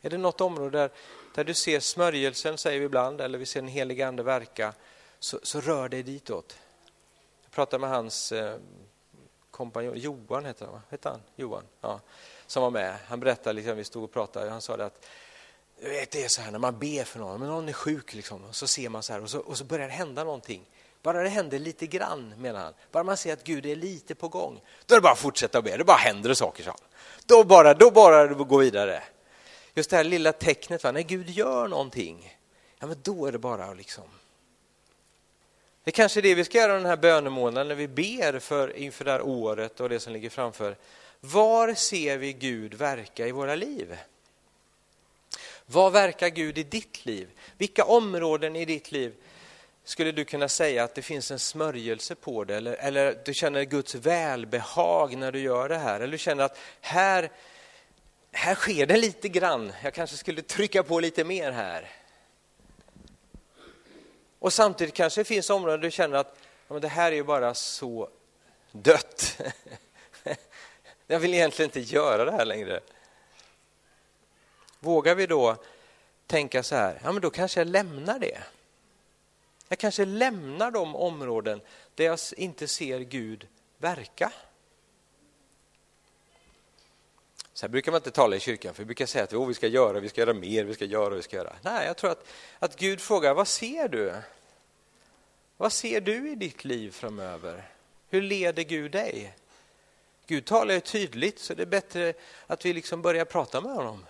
Är 0.00 0.10
det 0.10 0.18
något 0.18 0.40
område 0.40 0.78
där, 0.78 0.90
där 1.34 1.44
du 1.44 1.54
ser 1.54 1.80
smörjelsen, 1.80 2.58
säger 2.58 2.80
vi 2.80 2.86
ibland, 2.86 3.20
eller 3.20 3.38
vi 3.38 3.46
ser 3.46 3.60
den 3.60 3.70
helige 3.70 4.08
ande 4.08 4.22
verka, 4.22 4.74
så, 5.22 5.38
så 5.42 5.60
rör 5.60 5.88
dig 5.88 6.02
ditåt. 6.02 6.56
Jag 7.42 7.52
pratade 7.52 7.80
med 7.80 7.90
hans 7.90 8.32
eh, 8.32 8.56
kompanjon, 9.50 9.98
Johan 9.98 10.44
heter 10.44 10.64
han, 10.64 10.74
va? 10.74 10.82
Heter 10.90 11.10
han? 11.10 11.20
Johan, 11.36 11.62
ja, 11.80 12.00
som 12.46 12.62
var 12.62 12.70
med. 12.70 12.96
Han 13.06 13.20
berättade, 13.20 13.52
liksom, 13.52 13.76
vi 13.76 13.84
stod 13.84 14.04
och 14.04 14.12
pratade, 14.12 14.50
han 14.50 14.60
sa 14.60 14.76
det 14.76 14.84
att 14.84 15.06
vet, 15.80 16.10
det 16.10 16.24
är 16.24 16.28
så 16.28 16.42
här 16.42 16.50
när 16.50 16.58
man 16.58 16.78
ber 16.78 17.04
för 17.04 17.18
någon, 17.18 17.40
men 17.40 17.48
någon 17.48 17.68
är 17.68 17.72
sjuk 17.72 18.14
liksom, 18.14 18.44
och 18.44 18.56
så 18.56 18.66
ser 18.66 18.88
man 18.88 19.02
så 19.02 19.12
här 19.12 19.22
och 19.22 19.30
så, 19.30 19.38
och 19.38 19.58
så 19.58 19.64
börjar 19.64 19.86
det 19.86 19.94
hända 19.94 20.24
någonting. 20.24 20.64
Bara 21.02 21.22
det 21.22 21.28
händer 21.28 21.58
lite 21.58 21.86
grann, 21.86 22.34
menar 22.38 22.60
han. 22.60 22.74
Bara 22.92 23.04
man 23.04 23.16
ser 23.16 23.32
att 23.32 23.44
Gud 23.44 23.66
är 23.66 23.76
lite 23.76 24.14
på 24.14 24.28
gång, 24.28 24.60
då 24.86 24.94
är 24.94 24.98
det 24.98 25.02
bara 25.02 25.12
att 25.12 25.18
fortsätta 25.18 25.58
att 25.58 25.64
be. 25.64 25.76
då 25.76 25.84
bara 25.84 25.96
händer 25.96 26.28
det 26.28 26.34
saker, 26.34 26.64
så. 26.64 26.74
Då 27.26 27.44
bara, 27.44 27.74
då 27.74 27.90
bara 27.90 28.26
det 28.26 28.34
gå 28.34 28.56
vidare. 28.58 29.02
Just 29.74 29.90
det 29.90 29.96
här 29.96 30.04
lilla 30.04 30.32
tecknet, 30.32 30.84
va? 30.84 30.92
när 30.92 31.02
Gud 31.02 31.30
gör 31.30 31.68
någonting, 31.68 32.38
ja 32.78 32.86
men 32.86 32.96
då 33.02 33.26
är 33.26 33.32
det 33.32 33.38
bara 33.38 33.64
att 33.64 33.76
liksom... 33.76 34.04
Det 35.84 35.90
är 35.90 35.92
kanske 35.92 36.20
är 36.20 36.22
det 36.22 36.34
vi 36.34 36.44
ska 36.44 36.58
göra 36.58 36.74
den 36.74 36.86
här 36.86 36.96
bönemånaden 36.96 37.68
när 37.68 37.74
vi 37.74 37.88
ber 37.88 38.38
för, 38.38 38.76
inför 38.76 39.04
det 39.04 39.10
här 39.10 39.22
året 39.22 39.80
och 39.80 39.88
det 39.88 40.00
som 40.00 40.12
ligger 40.12 40.30
framför. 40.30 40.76
Var 41.20 41.74
ser 41.74 42.16
vi 42.16 42.32
Gud 42.32 42.74
verka 42.74 43.26
i 43.26 43.32
våra 43.32 43.54
liv? 43.54 43.96
Vad 45.66 45.92
verkar 45.92 46.28
Gud 46.28 46.58
i 46.58 46.62
ditt 46.62 47.06
liv? 47.06 47.28
Vilka 47.58 47.84
områden 47.84 48.56
i 48.56 48.64
ditt 48.64 48.92
liv 48.92 49.14
skulle 49.84 50.12
du 50.12 50.24
kunna 50.24 50.48
säga 50.48 50.84
att 50.84 50.94
det 50.94 51.02
finns 51.02 51.30
en 51.30 51.38
smörjelse 51.38 52.14
på 52.14 52.44
det? 52.44 52.56
Eller, 52.56 52.74
eller 52.74 53.18
du 53.24 53.34
känner 53.34 53.64
Guds 53.64 53.94
välbehag 53.94 55.16
när 55.16 55.32
du 55.32 55.40
gör 55.40 55.68
det 55.68 55.78
här? 55.78 56.00
Eller 56.00 56.12
du 56.12 56.18
känner 56.18 56.44
att 56.44 56.58
här, 56.80 57.30
här 58.32 58.54
sker 58.54 58.86
det 58.86 58.96
lite 58.96 59.28
grann, 59.28 59.72
jag 59.82 59.94
kanske 59.94 60.16
skulle 60.16 60.42
trycka 60.42 60.82
på 60.82 61.00
lite 61.00 61.24
mer 61.24 61.52
här. 61.52 61.90
Och 64.42 64.52
samtidigt 64.52 64.94
kanske 64.94 65.20
det 65.20 65.24
finns 65.24 65.50
områden 65.50 65.80
där 65.80 65.86
du 65.86 65.90
känner 65.90 66.16
att 66.16 66.36
ja, 66.68 66.72
men 66.72 66.82
det 66.82 66.88
här 66.88 67.12
är 67.12 67.16
ju 67.16 67.24
bara 67.24 67.54
så 67.54 68.08
dött. 68.72 69.40
Jag 71.06 71.18
vill 71.18 71.34
egentligen 71.34 71.68
inte 71.68 71.80
göra 71.80 72.24
det 72.24 72.32
här 72.32 72.44
längre. 72.44 72.80
Vågar 74.80 75.14
vi 75.14 75.26
då 75.26 75.56
tänka 76.26 76.62
så 76.62 76.74
här, 76.74 77.00
ja 77.04 77.12
men 77.12 77.22
då 77.22 77.30
kanske 77.30 77.60
jag 77.60 77.66
lämnar 77.66 78.18
det. 78.18 78.38
Jag 79.68 79.78
kanske 79.78 80.04
lämnar 80.04 80.70
de 80.70 80.96
områden 80.96 81.60
där 81.94 82.04
jag 82.04 82.18
inte 82.36 82.68
ser 82.68 82.98
Gud 83.00 83.48
verka. 83.78 84.32
Så 87.62 87.66
här 87.66 87.70
brukar 87.70 87.92
man 87.92 87.98
inte 87.98 88.10
tala 88.10 88.36
i 88.36 88.40
kyrkan, 88.40 88.74
för 88.74 88.82
vi 88.82 88.86
brukar 88.86 89.06
säga 89.06 89.24
att 89.24 89.32
oh, 89.32 89.48
vi 89.48 89.54
ska 89.54 89.66
göra, 89.66 90.00
vi 90.00 90.08
ska 90.08 90.20
göra 90.20 90.34
mer, 90.34 90.64
vi 90.64 90.74
ska 90.74 90.84
göra, 90.84 91.14
vi 91.14 91.22
ska 91.22 91.36
göra. 91.36 91.56
Nej, 91.62 91.86
jag 91.86 91.96
tror 91.96 92.10
att, 92.10 92.26
att 92.58 92.76
Gud 92.76 93.00
frågar, 93.00 93.34
vad 93.34 93.48
ser 93.48 93.88
du? 93.88 94.14
Vad 95.56 95.72
ser 95.72 96.00
du 96.00 96.30
i 96.30 96.34
ditt 96.34 96.64
liv 96.64 96.90
framöver? 96.90 97.70
Hur 98.08 98.22
leder 98.22 98.62
Gud 98.62 98.92
dig? 98.92 99.36
Gud 100.26 100.44
talar 100.44 100.74
ju 100.74 100.80
tydligt, 100.80 101.38
så 101.38 101.54
det 101.54 101.62
är 101.62 101.66
bättre 101.66 102.14
att 102.46 102.64
vi 102.66 102.72
liksom 102.72 103.02
börjar 103.02 103.24
prata 103.24 103.60
med 103.60 103.72
honom. 103.72 104.06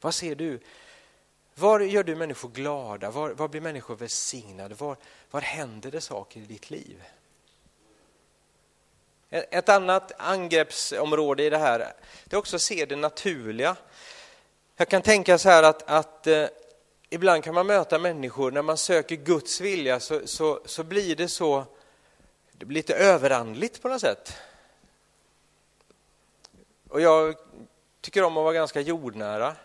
Vad 0.00 0.14
ser 0.14 0.34
du? 0.34 0.60
Var 1.54 1.80
gör 1.80 2.04
du 2.04 2.16
människor 2.16 2.48
glada? 2.48 3.10
Var, 3.10 3.30
var 3.30 3.48
blir 3.48 3.60
människor 3.60 3.96
välsignade? 3.96 4.74
Var, 4.74 4.96
var 5.30 5.40
händer 5.40 5.90
det 5.90 6.00
saker 6.00 6.40
i 6.40 6.44
ditt 6.44 6.70
liv? 6.70 7.02
Ett 9.30 9.68
annat 9.68 10.12
angreppsområde 10.16 11.42
i 11.42 11.50
det 11.50 11.58
här 11.58 11.92
det 12.24 12.36
är 12.36 12.38
också 12.38 12.56
att 12.56 12.62
se 12.62 12.84
det 12.84 12.96
naturliga. 12.96 13.76
Jag 14.76 14.88
kan 14.88 15.02
tänka 15.02 15.38
så 15.38 15.48
här 15.48 15.62
att, 15.62 15.90
att 15.90 16.26
eh, 16.26 16.46
ibland 17.10 17.44
kan 17.44 17.54
man 17.54 17.66
möta 17.66 17.98
människor, 17.98 18.50
när 18.50 18.62
man 18.62 18.76
söker 18.76 19.16
Guds 19.16 19.60
vilja 19.60 20.00
så, 20.00 20.26
så, 20.26 20.60
så 20.64 20.84
blir 20.84 21.16
det 21.16 21.28
så, 21.28 21.64
det 22.52 22.64
blir 22.64 22.74
lite 22.74 22.94
överandligt 22.94 23.82
på 23.82 23.88
något 23.88 24.00
sätt. 24.00 24.32
Och 26.88 27.00
jag 27.00 27.34
tycker 28.00 28.24
om 28.24 28.36
att 28.36 28.44
vara 28.44 28.54
ganska 28.54 28.80
jordnära. 28.80 29.56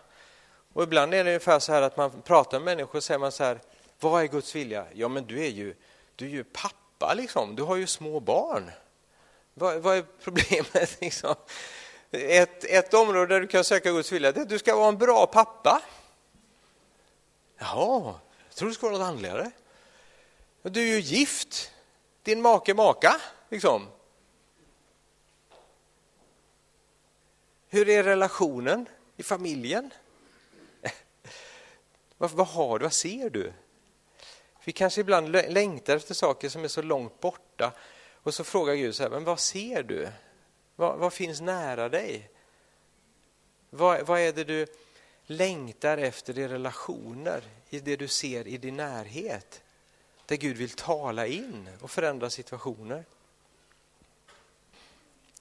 Och 0.72 0.82
ibland 0.82 1.14
är 1.14 1.24
det 1.24 1.30
ungefär 1.30 1.58
så 1.58 1.72
här 1.72 1.82
att 1.82 1.96
man 1.96 2.22
pratar 2.22 2.58
med 2.58 2.64
människor 2.64 2.96
och 2.96 3.04
säger 3.04 3.18
man 3.18 3.32
så 3.32 3.44
här, 3.44 3.60
vad 4.00 4.22
är 4.22 4.26
Guds 4.26 4.54
vilja? 4.54 4.86
Ja 4.92 5.08
men 5.08 5.26
du 5.26 5.44
är 5.44 5.50
ju, 5.50 5.74
du 6.16 6.26
är 6.26 6.30
ju 6.30 6.44
pappa 6.44 7.14
liksom, 7.14 7.56
du 7.56 7.62
har 7.62 7.76
ju 7.76 7.86
små 7.86 8.20
barn. 8.20 8.70
Vad, 9.54 9.82
vad 9.82 9.96
är 9.96 10.04
problemet? 10.22 10.96
Liksom? 11.00 11.34
Ett, 12.10 12.64
ett 12.64 12.94
område 12.94 13.34
där 13.34 13.40
du 13.40 13.46
kan 13.46 13.64
söka 13.64 13.90
Guds 13.90 14.12
vilja 14.12 14.32
det 14.32 14.40
är 14.40 14.42
att 14.42 14.48
du 14.48 14.58
ska 14.58 14.76
vara 14.76 14.88
en 14.88 14.98
bra 14.98 15.26
pappa. 15.26 15.82
Jaha, 17.58 18.14
jag 18.48 18.56
tror 18.56 18.68
det 18.68 18.74
ska 18.74 18.86
vara 18.86 18.98
något 18.98 19.08
andligare. 19.08 19.50
Du 20.62 20.82
är 20.82 20.94
ju 20.94 21.00
gift, 21.00 21.72
din 22.22 22.42
make 22.42 22.74
maka. 22.74 23.20
Liksom. 23.48 23.88
Hur 27.68 27.88
är 27.88 28.02
relationen 28.02 28.88
i 29.16 29.22
familjen? 29.22 29.90
Vad, 32.16 32.30
vad 32.30 32.46
har 32.46 32.78
du, 32.78 32.82
vad 32.82 32.92
ser 32.92 33.30
du? 33.30 33.52
Vi 34.64 34.72
kanske 34.72 35.00
ibland 35.00 35.28
längtar 35.28 35.96
efter 35.96 36.14
saker 36.14 36.48
som 36.48 36.64
är 36.64 36.68
så 36.68 36.82
långt 36.82 37.20
borta 37.20 37.72
och 38.24 38.34
så 38.34 38.44
frågar 38.44 38.74
Gud 38.74 38.94
så 38.94 39.02
här, 39.02 39.10
men 39.10 39.24
vad 39.24 39.40
ser 39.40 39.82
du? 39.82 40.08
Vad, 40.76 40.98
vad 40.98 41.12
finns 41.12 41.40
nära 41.40 41.88
dig? 41.88 42.30
Vad, 43.70 44.06
vad 44.06 44.20
är 44.20 44.32
det 44.32 44.44
du 44.44 44.66
längtar 45.26 45.98
efter 45.98 46.38
i 46.38 46.48
relationer, 46.48 47.42
i 47.70 47.80
det 47.80 47.96
du 47.96 48.08
ser 48.08 48.46
i 48.46 48.56
din 48.56 48.76
närhet? 48.76 49.62
Där 50.26 50.36
Gud 50.36 50.56
vill 50.56 50.70
tala 50.70 51.26
in 51.26 51.68
och 51.80 51.90
förändra 51.90 52.30
situationer. 52.30 53.04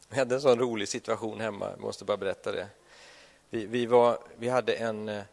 Vi 0.09 0.19
hade 0.19 0.35
en 0.35 0.41
sån 0.41 0.59
rolig 0.59 0.87
situation 0.87 1.39
hemma, 1.39 1.69
jag 1.69 1.79
måste 1.79 2.05
bara 2.05 2.17
berätta 2.17 2.51
det. 2.51 2.67
Vi, 3.49 3.65
vi, 3.65 3.85
var, 3.85 4.19
vi 4.37 4.49
hade 4.49 4.73
en, 4.73 5.09
eh, 5.09 5.23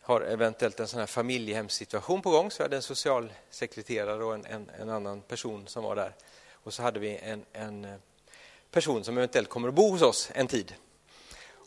har 0.00 0.20
eventuellt 0.20 0.80
en 0.80 0.88
sån 0.88 1.00
här 1.00 1.06
familjehemssituation 1.06 2.22
på 2.22 2.30
gång, 2.30 2.50
så 2.50 2.58
vi 2.58 2.64
hade 2.64 2.76
en 2.76 2.82
socialsekreterare 2.82 4.24
och 4.24 4.34
en, 4.34 4.44
en, 4.44 4.70
en 4.80 4.90
annan 4.90 5.20
person 5.20 5.66
som 5.66 5.84
var 5.84 5.96
där. 5.96 6.14
Och 6.68 6.74
så 6.74 6.82
hade 6.82 7.00
vi 7.00 7.16
en, 7.16 7.44
en 7.52 7.84
eh, 7.84 7.90
person 8.70 9.04
som 9.04 9.16
eventuellt 9.16 9.48
kommer 9.48 9.68
att 9.68 9.74
bo 9.74 9.90
hos 9.90 10.02
oss 10.02 10.30
en 10.34 10.46
tid. 10.46 10.74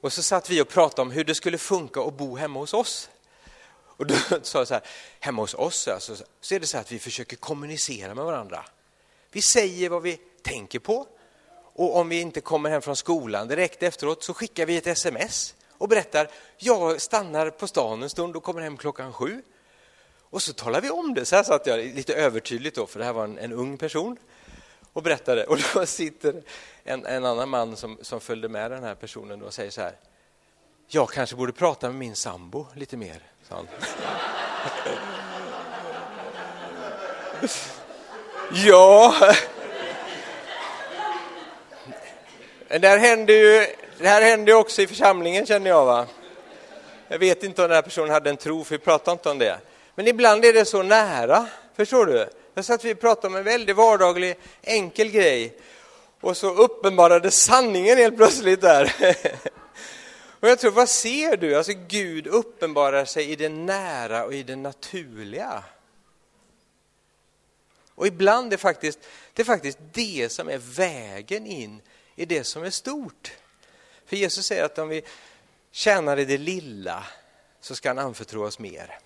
Och 0.02 0.14
så 0.14 0.24
satt 0.24 0.50
vi 0.50 0.62
och 0.62 0.70
pratade 0.70 1.02
om 1.02 1.12
hur 1.12 1.24
det 1.24 1.36
skulle 1.36 1.58
funka 1.58 2.02
att 2.02 2.14
bo 2.14 2.36
hemma 2.36 2.60
hos 2.60 2.74
oss. 2.74 3.10
Och 3.74 4.08
då 4.08 4.16
sa 4.42 4.60
jag 4.60 4.68
så 4.68 4.74
här, 4.74 4.84
hemma 5.20 5.42
hos 5.42 5.54
oss 5.54 5.88
alltså, 5.88 6.16
så 6.42 6.56
är 6.56 6.60
det 6.60 6.68
så 6.68 6.78
att 6.78 6.92
vi 6.92 7.00
försöker 7.00 7.36
kommunicera 7.36 8.16
med 8.16 8.26
varandra. 8.26 8.66
Vi 9.32 9.42
säger 9.42 9.90
vad 9.90 10.02
vi 10.02 10.20
tänker 10.42 10.80
på 10.80 11.08
och 11.74 11.96
om 11.96 12.10
vi 12.10 12.22
inte 12.22 12.42
kommer 12.42 12.70
hem 12.70 12.82
från 12.82 12.96
skolan 12.96 13.48
direkt 13.48 13.84
efteråt 13.84 14.24
så 14.24 14.34
skickar 14.34 14.66
vi 14.66 14.78
ett 14.78 14.88
sms 14.88 15.56
och 15.78 15.88
berättar, 15.88 16.30
jag 16.58 17.02
stannar 17.02 17.50
på 17.50 17.68
stan 17.68 18.04
en 18.04 18.10
stund 18.10 18.36
och 18.36 18.44
kommer 18.44 18.62
hem 18.62 18.78
klockan 18.78 19.14
sju. 19.14 19.42
Och 20.20 20.42
så 20.42 20.54
talar 20.54 20.82
vi 20.82 20.90
om 20.90 21.14
det, 21.14 21.26
så 21.26 21.36
här 21.36 21.44
satt 21.44 21.68
jag 21.68 21.80
lite 21.80 22.14
övertydligt 22.14 22.76
då, 22.76 22.88
för 22.88 23.00
det 23.00 23.06
här 23.06 23.14
var 23.14 23.24
en, 23.24 23.38
en 23.38 23.54
ung 23.54 23.78
person 23.78 24.18
och 24.94 25.04
berättade. 25.04 25.44
Och 25.44 25.58
då 25.74 25.86
sitter 25.86 26.44
en, 26.84 27.06
en 27.06 27.26
annan 27.26 27.50
man 27.50 27.76
som, 27.76 27.98
som 28.02 28.22
följde 28.22 28.50
med 28.50 28.72
den 28.72 28.84
här 28.84 28.96
personen 28.96 29.42
och 29.42 29.54
säger 29.54 29.72
så 29.72 29.82
här. 29.82 29.96
Jag 30.88 31.10
kanske 31.10 31.36
borde 31.36 31.54
prata 31.54 31.88
med 31.88 31.96
min 31.96 32.16
sambo 32.16 32.68
lite 32.76 32.98
mer, 32.98 33.24
sa 33.50 33.56
han. 33.56 33.68
ja, 38.66 39.14
det 42.68 42.88
här 42.88 42.98
händer 42.98 43.34
ju 43.34 43.68
det 44.02 44.08
här 44.08 44.22
händer 44.22 44.54
också 44.54 44.82
i 44.82 44.88
församlingen 44.88 45.46
känner 45.46 45.70
jag. 45.70 45.86
va. 45.86 46.08
Jag 47.08 47.20
vet 47.20 47.44
inte 47.44 47.62
om 47.62 47.68
den 47.68 47.76
här 47.76 47.82
personen 47.82 48.10
hade 48.10 48.30
en 48.30 48.38
tro, 48.38 48.64
för 48.64 48.78
vi 48.78 48.84
pratar 48.84 49.12
inte 49.12 49.30
om 49.30 49.38
det. 49.38 49.58
Men 49.96 50.08
ibland 50.08 50.46
är 50.46 50.54
det 50.54 50.66
så 50.66 50.84
nära, 50.84 51.48
förstår 51.76 52.06
du? 52.06 52.30
Jag 52.54 52.66
satt 52.66 52.86
vi 52.86 52.94
och 52.94 53.00
pratade 53.00 53.28
om 53.28 53.36
en 53.36 53.44
väldigt 53.44 53.76
vardaglig, 53.76 54.38
enkel 54.62 55.12
grej 55.12 55.58
och 56.22 56.38
så 56.38 56.54
uppenbarade 56.54 57.32
sanningen 57.32 57.98
helt 57.98 58.18
plötsligt 58.18 58.62
där. 58.62 58.96
Och 60.42 60.50
jag 60.50 60.60
tror, 60.60 60.72
vad 60.72 60.90
ser 60.90 61.38
du? 61.38 61.56
Alltså 61.56 61.74
Gud 61.88 62.28
uppenbarar 62.28 63.06
sig 63.06 63.32
i 63.32 63.36
det 63.36 63.50
nära 63.50 64.26
och 64.26 64.34
i 64.34 64.44
det 64.44 64.56
naturliga. 64.56 65.64
Och 67.96 68.08
ibland 68.08 68.48
är 68.48 68.52
det 68.52 68.58
faktiskt 68.58 69.00
det, 69.34 69.42
är 69.42 69.46
faktiskt 69.46 69.78
det 69.94 70.32
som 70.32 70.50
är 70.50 70.58
vägen 70.58 71.46
in 71.46 71.82
i 72.16 72.26
det 72.26 72.44
som 72.44 72.64
är 72.64 72.70
stort. 72.70 73.32
För 74.06 74.16
Jesus 74.16 74.46
säger 74.46 74.64
att 74.64 74.78
om 74.78 74.90
vi 74.90 75.02
tjänar 75.72 76.20
i 76.20 76.26
det 76.26 76.38
lilla 76.38 77.04
så 77.62 77.76
ska 77.76 77.90
han 77.90 78.00
anförtro 78.00 78.46
oss 78.46 78.60
mer. 78.60 79.00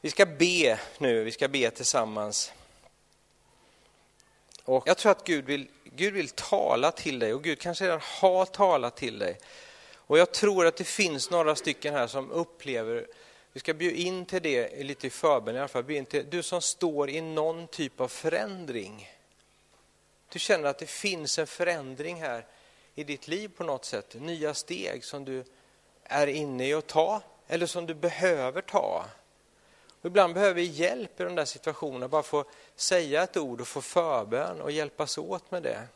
Vi 0.00 0.10
ska 0.10 0.26
be 0.26 0.80
nu, 0.98 1.24
vi 1.24 1.30
ska 1.30 1.48
be 1.48 1.70
tillsammans. 1.70 2.52
Och 4.64 4.88
jag 4.88 4.98
tror 4.98 5.12
att 5.12 5.24
Gud 5.24 5.44
vill, 5.44 5.68
Gud 5.84 6.14
vill 6.14 6.28
tala 6.28 6.90
till 6.90 7.18
dig 7.18 7.34
och 7.34 7.44
Gud 7.44 7.58
kanske 7.58 7.84
redan 7.84 8.00
har 8.02 8.44
talat 8.44 8.96
till 8.96 9.18
dig. 9.18 9.38
Och 9.94 10.18
jag 10.18 10.32
tror 10.32 10.66
att 10.66 10.76
det 10.76 10.84
finns 10.84 11.30
några 11.30 11.56
stycken 11.56 11.94
här 11.94 12.06
som 12.06 12.30
upplever, 12.30 13.06
vi 13.52 13.60
ska 13.60 13.74
bjuda 13.74 13.96
in 13.96 14.26
till 14.26 14.42
det 14.42 14.84
lite 14.84 15.06
i 15.06 15.10
förbön 15.10 15.56
i 15.56 15.58
alla 15.58 15.68
fall, 15.68 15.90
in 15.90 16.06
till, 16.06 16.30
du 16.30 16.42
som 16.42 16.62
står 16.62 17.10
i 17.10 17.20
någon 17.20 17.66
typ 17.66 18.00
av 18.00 18.08
förändring. 18.08 19.10
Du 20.28 20.38
känner 20.38 20.68
att 20.68 20.78
det 20.78 20.90
finns 20.90 21.38
en 21.38 21.46
förändring 21.46 22.20
här 22.20 22.46
i 22.94 23.04
ditt 23.04 23.28
liv 23.28 23.50
på 23.56 23.64
något 23.64 23.84
sätt, 23.84 24.14
nya 24.20 24.54
steg 24.54 25.04
som 25.04 25.24
du 25.24 25.44
är 26.02 26.26
inne 26.26 26.68
i 26.68 26.74
att 26.74 26.86
ta 26.86 27.22
eller 27.46 27.66
som 27.66 27.86
du 27.86 27.94
behöver 27.94 28.62
ta. 28.62 29.04
Ibland 30.02 30.34
behöver 30.34 30.54
vi 30.54 30.62
hjälp 30.62 31.20
i 31.20 31.24
de 31.24 31.34
där 31.34 31.44
situationerna, 31.44 32.08
bara 32.08 32.22
få 32.22 32.44
säga 32.76 33.22
ett 33.22 33.36
ord 33.36 33.60
och 33.60 33.68
få 33.68 33.82
förbön 33.82 34.60
och 34.60 34.70
hjälpas 34.70 35.18
åt 35.18 35.50
med 35.50 35.62
det. 35.62 35.86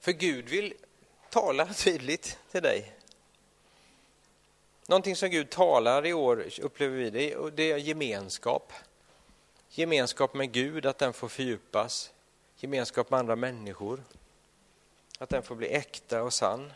För 0.00 0.12
Gud 0.12 0.48
vill 0.48 0.74
tala 1.30 1.74
tydligt 1.74 2.38
till 2.50 2.62
dig. 2.62 2.92
Någonting 4.86 5.16
som 5.16 5.28
Gud 5.28 5.50
talar 5.50 6.06
i 6.06 6.12
år, 6.12 6.44
upplever 6.62 6.96
vi, 6.96 7.10
det, 7.10 7.50
det 7.50 7.72
är 7.72 7.76
gemenskap. 7.76 8.72
Gemenskap 9.68 10.34
med 10.34 10.52
Gud, 10.52 10.86
att 10.86 10.98
den 10.98 11.12
får 11.12 11.28
fördjupas. 11.28 12.12
Gemenskap 12.56 13.10
med 13.10 13.20
andra 13.20 13.36
människor. 13.36 14.04
Att 15.18 15.28
den 15.28 15.42
får 15.42 15.54
bli 15.54 15.68
äkta 15.68 16.22
och 16.22 16.32
sann. 16.32 16.72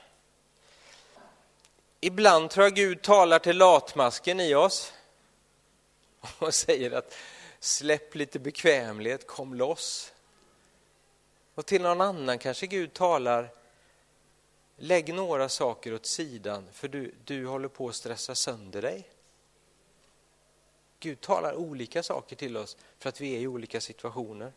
Ibland 2.00 2.50
tror 2.50 2.66
jag 2.66 2.74
Gud 2.74 3.02
talar 3.02 3.38
till 3.38 3.56
latmasken 3.56 4.40
i 4.40 4.54
oss 4.54 4.92
och 6.38 6.54
säger 6.54 6.90
att 6.90 7.14
släpp 7.60 8.14
lite 8.14 8.38
bekvämlighet, 8.38 9.26
kom 9.26 9.54
loss. 9.54 10.12
Och 11.54 11.66
till 11.66 11.82
någon 11.82 12.00
annan 12.00 12.38
kanske 12.38 12.66
Gud 12.66 12.92
talar 12.92 13.50
lägg 14.76 15.14
några 15.14 15.48
saker 15.48 15.94
åt 15.94 16.06
sidan 16.06 16.68
för 16.72 16.88
du, 16.88 17.14
du 17.24 17.46
håller 17.46 17.68
på 17.68 17.88
att 17.88 17.94
stressa 17.94 18.34
sönder 18.34 18.82
dig. 18.82 19.08
Gud 21.00 21.20
talar 21.20 21.54
olika 21.54 22.02
saker 22.02 22.36
till 22.36 22.56
oss 22.56 22.76
för 22.98 23.08
att 23.08 23.20
vi 23.20 23.36
är 23.36 23.40
i 23.40 23.46
olika 23.46 23.80
situationer. 23.80 24.52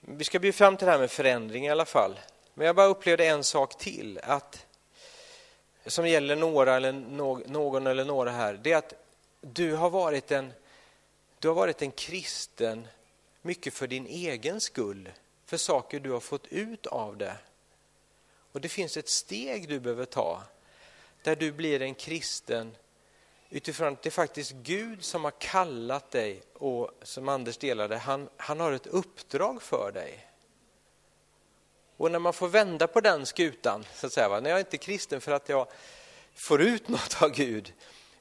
Vi 0.00 0.24
ska 0.24 0.38
bli 0.38 0.52
fram 0.52 0.76
till 0.76 0.86
det 0.86 0.92
här 0.92 0.98
med 0.98 1.10
förändring 1.10 1.66
i 1.66 1.70
alla 1.70 1.84
fall. 1.84 2.20
Men 2.54 2.66
jag 2.66 2.76
bara 2.76 2.86
upplevde 2.86 3.26
en 3.26 3.44
sak 3.44 3.78
till, 3.78 4.18
att, 4.18 4.66
som 5.86 6.08
gäller 6.08 6.36
några 6.36 6.76
eller 6.76 6.92
någon 7.48 7.86
eller 7.86 8.04
några 8.04 8.30
här. 8.30 8.60
Det 8.62 8.72
är 8.72 8.76
att 8.76 8.94
du 9.40 9.74
har 9.74 9.90
varit 9.90 10.30
en, 10.30 10.52
du 11.38 11.48
har 11.48 11.54
varit 11.54 11.82
en 11.82 11.90
kristen 11.90 12.88
mycket 13.42 13.74
för 13.74 13.86
din 13.86 14.06
egen 14.06 14.60
skull, 14.60 15.10
för 15.46 15.56
saker 15.56 16.00
du 16.00 16.10
har 16.10 16.20
fått 16.20 16.46
ut 16.46 16.86
av 16.86 17.16
det. 17.16 17.36
Och 18.52 18.60
det 18.60 18.68
finns 18.68 18.96
ett 18.96 19.08
steg 19.08 19.68
du 19.68 19.80
behöver 19.80 20.04
ta, 20.04 20.42
där 21.22 21.36
du 21.36 21.52
blir 21.52 21.82
en 21.82 21.94
kristen 21.94 22.76
utifrån 23.50 23.92
att 23.92 24.02
det 24.02 24.08
är 24.08 24.10
faktiskt 24.10 24.52
Gud 24.52 25.04
som 25.04 25.24
har 25.24 25.32
kallat 25.38 26.10
dig 26.10 26.42
och 26.54 26.90
som 27.02 27.28
Anders 27.28 27.56
delade, 27.56 27.96
han, 27.96 28.28
han 28.36 28.60
har 28.60 28.72
ett 28.72 28.86
uppdrag 28.86 29.62
för 29.62 29.92
dig. 29.92 30.26
Och 31.96 32.10
när 32.10 32.18
man 32.18 32.32
får 32.32 32.48
vända 32.48 32.86
på 32.86 33.00
den 33.00 33.26
skutan, 33.26 33.84
så 33.94 34.06
att 34.06 34.12
säga, 34.12 34.28
va? 34.28 34.40
när 34.40 34.50
jag 34.50 34.56
är 34.56 34.64
inte 34.64 34.78
kristen 34.78 35.20
för 35.20 35.32
att 35.32 35.48
jag 35.48 35.66
får 36.34 36.62
ut 36.62 36.88
något 36.88 37.22
av 37.22 37.30
Gud, 37.30 37.72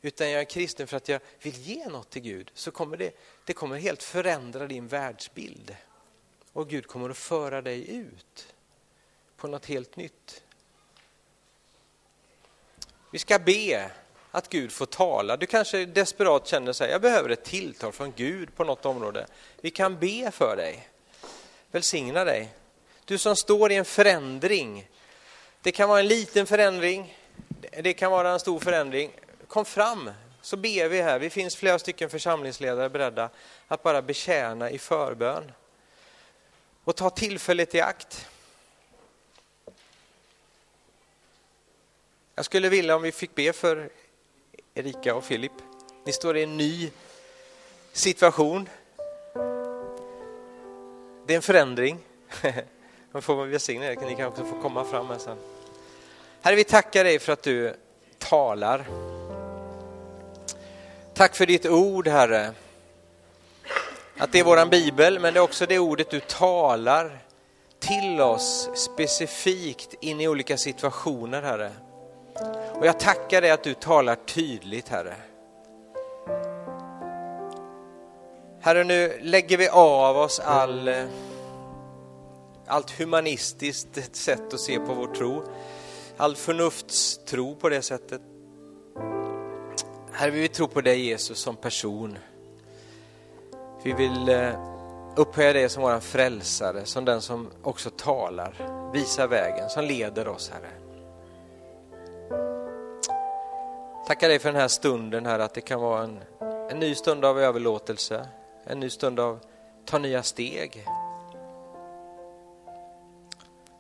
utan 0.02 0.32
jag 0.32 0.42
är 0.42 0.46
kristen 0.46 0.88
för 0.88 0.98
att 0.98 1.10
jag 1.10 1.22
vill 1.42 1.58
ge 1.58 1.90
något 1.90 2.10
till 2.10 2.22
Gud, 2.22 2.52
så 2.54 2.72
kommer 2.72 2.98
det, 2.98 3.12
det 3.46 3.54
kommer 3.54 3.78
helt 3.78 4.04
förändra 4.04 4.68
din 4.68 4.88
världsbild. 4.88 5.76
Och 6.54 6.70
Gud 6.70 6.88
kommer 6.88 7.10
att 7.10 7.18
föra 7.18 7.62
dig 7.62 7.96
ut 7.96 8.54
på 9.38 9.48
något 9.48 9.66
helt 9.66 9.96
nytt. 9.96 10.44
Vi 13.12 13.20
ska 13.20 13.40
be 13.40 13.92
att 14.32 14.50
Gud 14.50 14.72
får 14.72 14.86
tala. 14.86 15.38
Du 15.38 15.46
kanske 15.46 15.86
desperat 15.86 16.48
känner 16.48 16.74
sig, 16.74 16.92
jag 16.92 17.02
behöver 17.02 17.30
ett 17.30 17.44
tilltal 17.44 17.92
från 17.92 18.14
Gud 18.16 18.56
på 18.56 18.64
något 18.64 18.86
område. 18.86 19.28
Vi 19.62 19.70
kan 19.70 20.00
be 20.00 20.32
för 20.32 20.56
dig. 20.56 20.90
Välsigna 21.72 22.24
dig. 22.24 22.54
Du 23.06 23.18
som 23.18 23.36
står 23.36 23.72
i 23.72 23.76
en 23.76 23.86
förändring. 23.86 24.90
Det 25.62 25.72
kan 25.72 25.90
vara 25.90 26.00
en 26.00 26.08
liten 26.08 26.48
förändring, 26.48 27.18
det 27.84 27.94
kan 27.94 28.12
vara 28.12 28.32
en 28.32 28.40
stor 28.40 28.60
förändring. 28.60 29.12
Kom 29.48 29.66
fram, 29.66 30.10
så 30.42 30.58
ber 30.58 30.88
vi 30.88 31.02
här. 31.02 31.20
Vi 31.20 31.30
finns 31.30 31.56
flera 31.56 31.80
stycken 31.80 32.10
församlingsledare 32.10 32.90
beredda 32.90 33.30
att 33.68 33.84
bara 33.84 34.02
betjäna 34.02 34.72
i 34.72 34.80
förbön. 34.80 35.52
Och 36.84 36.96
ta 36.96 37.10
tillfället 37.10 37.76
i 37.76 37.82
akt. 37.82 38.28
Jag 42.36 42.46
skulle 42.46 42.70
vilja 42.70 42.96
om 42.96 43.02
vi 43.02 43.12
fick 43.12 43.36
be 43.36 43.54
för 43.54 43.90
Erika 44.74 45.16
och 45.16 45.24
Filip. 45.24 45.52
Ni 46.06 46.14
står 46.14 46.38
i 46.38 46.44
en 46.44 46.58
ny 46.58 46.92
situation. 47.92 48.70
Det 51.28 51.34
är 51.34 51.36
en 51.36 51.42
förändring. 51.42 52.00
Man 53.14 53.22
får 53.22 53.36
man 53.36 53.50
välsigna 53.50 53.86
er, 53.86 53.98
ni 54.06 54.16
kan 54.16 54.28
också 54.28 54.46
få 54.46 54.62
komma 54.62 54.86
fram 54.86 55.08
här 55.08 55.18
sen. 55.18 55.38
Herre, 56.42 56.56
vi 56.56 56.64
tackar 56.64 57.04
dig 57.04 57.20
för 57.20 57.34
att 57.34 57.44
du 57.44 57.76
talar. 58.18 58.86
Tack 61.14 61.36
för 61.36 61.46
ditt 61.46 61.66
ord, 61.66 62.08
Herre. 62.08 62.52
Att 64.18 64.32
det 64.32 64.40
är 64.40 64.44
våran 64.44 64.70
bibel, 64.70 65.20
men 65.20 65.34
det 65.34 65.40
är 65.40 65.42
också 65.42 65.66
det 65.66 65.80
ordet 65.80 66.10
du 66.10 66.20
talar 66.20 67.20
till 67.80 68.22
oss 68.22 68.70
specifikt 68.76 69.94
in 70.02 70.22
i 70.22 70.28
olika 70.28 70.58
situationer, 70.58 71.42
Herre. 71.42 71.72
Och 72.74 72.86
jag 72.86 73.00
tackar 73.00 73.42
dig 73.42 73.52
att 73.52 73.64
du 73.64 73.74
talar 73.74 74.16
tydligt, 74.16 74.90
Herre. 74.90 75.16
Herre, 78.62 78.84
nu 78.84 79.20
lägger 79.22 79.58
vi 79.58 79.70
av 79.70 80.18
oss 80.18 80.40
all, 80.40 80.88
eh, 80.88 81.06
allt 82.74 82.92
humanistiskt 82.92 84.16
sätt 84.16 84.54
att 84.54 84.60
se 84.60 84.80
på 84.80 84.94
vår 84.94 85.08
tro, 85.08 85.44
all 86.18 86.36
förnuftstro 86.36 87.56
på 87.56 87.70
det 87.70 87.82
sättet. 87.82 88.22
Herre, 90.12 90.32
vi 90.32 90.42
vill 90.42 90.50
tro 90.50 90.68
på 90.68 90.82
dig 90.82 91.06
Jesus 91.06 91.40
som 91.40 91.56
person. 91.56 92.18
Vi 93.84 93.94
vill 93.94 94.30
eh, 94.30 94.50
upphöja 95.16 95.54
dig 95.54 95.70
som 95.70 95.84
vår 95.84 96.00
frälsare, 96.00 96.86
som 96.86 97.06
den 97.06 97.22
som 97.22 97.50
också 97.64 97.90
talar, 97.90 98.54
visar 98.94 99.28
vägen, 99.28 99.70
som 99.70 99.86
leder 99.86 100.28
oss, 100.28 100.52
Herre. 100.54 100.72
Tackar 104.08 104.30
dig 104.30 104.40
för 104.40 104.52
den 104.52 104.62
här 104.62 104.68
stunden 104.68 105.26
här, 105.26 105.40
att 105.40 105.54
det 105.54 105.62
kan 105.62 105.82
vara 105.82 106.04
en, 106.04 106.20
en 106.70 106.80
ny 106.80 106.96
stund 106.96 107.26
av 107.26 107.40
överlåtelse, 107.40 108.28
en 108.64 108.80
ny 108.80 108.90
stund 108.90 109.20
av 109.20 109.40
ta 109.86 109.98
nya 109.98 110.24
steg. 110.24 110.86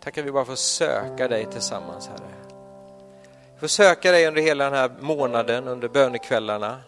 Tack 0.03 0.17
att 0.17 0.25
vi 0.25 0.31
bara 0.31 0.45
får 0.45 0.55
söka 0.55 1.27
dig 1.27 1.45
tillsammans, 1.51 2.07
Herre. 2.07 2.33
Vi 3.53 3.59
får 3.59 3.67
söka 3.67 4.11
dig 4.11 4.27
under 4.27 4.41
hela 4.41 4.63
den 4.63 4.73
här 4.73 4.91
månaden, 4.99 5.67
under 5.67 5.87
bönekvällarna. 5.87 6.81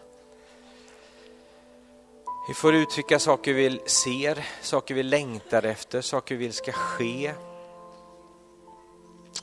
Vi 2.48 2.54
får 2.54 2.74
uttrycka 2.74 3.18
saker 3.18 3.52
vi 3.52 3.80
ser, 3.86 4.46
saker 4.62 4.94
vi 4.94 5.02
längtar 5.02 5.62
efter, 5.62 6.00
saker 6.00 6.34
vi 6.34 6.44
vill 6.44 6.52
ska 6.52 6.72
ske. 6.72 7.32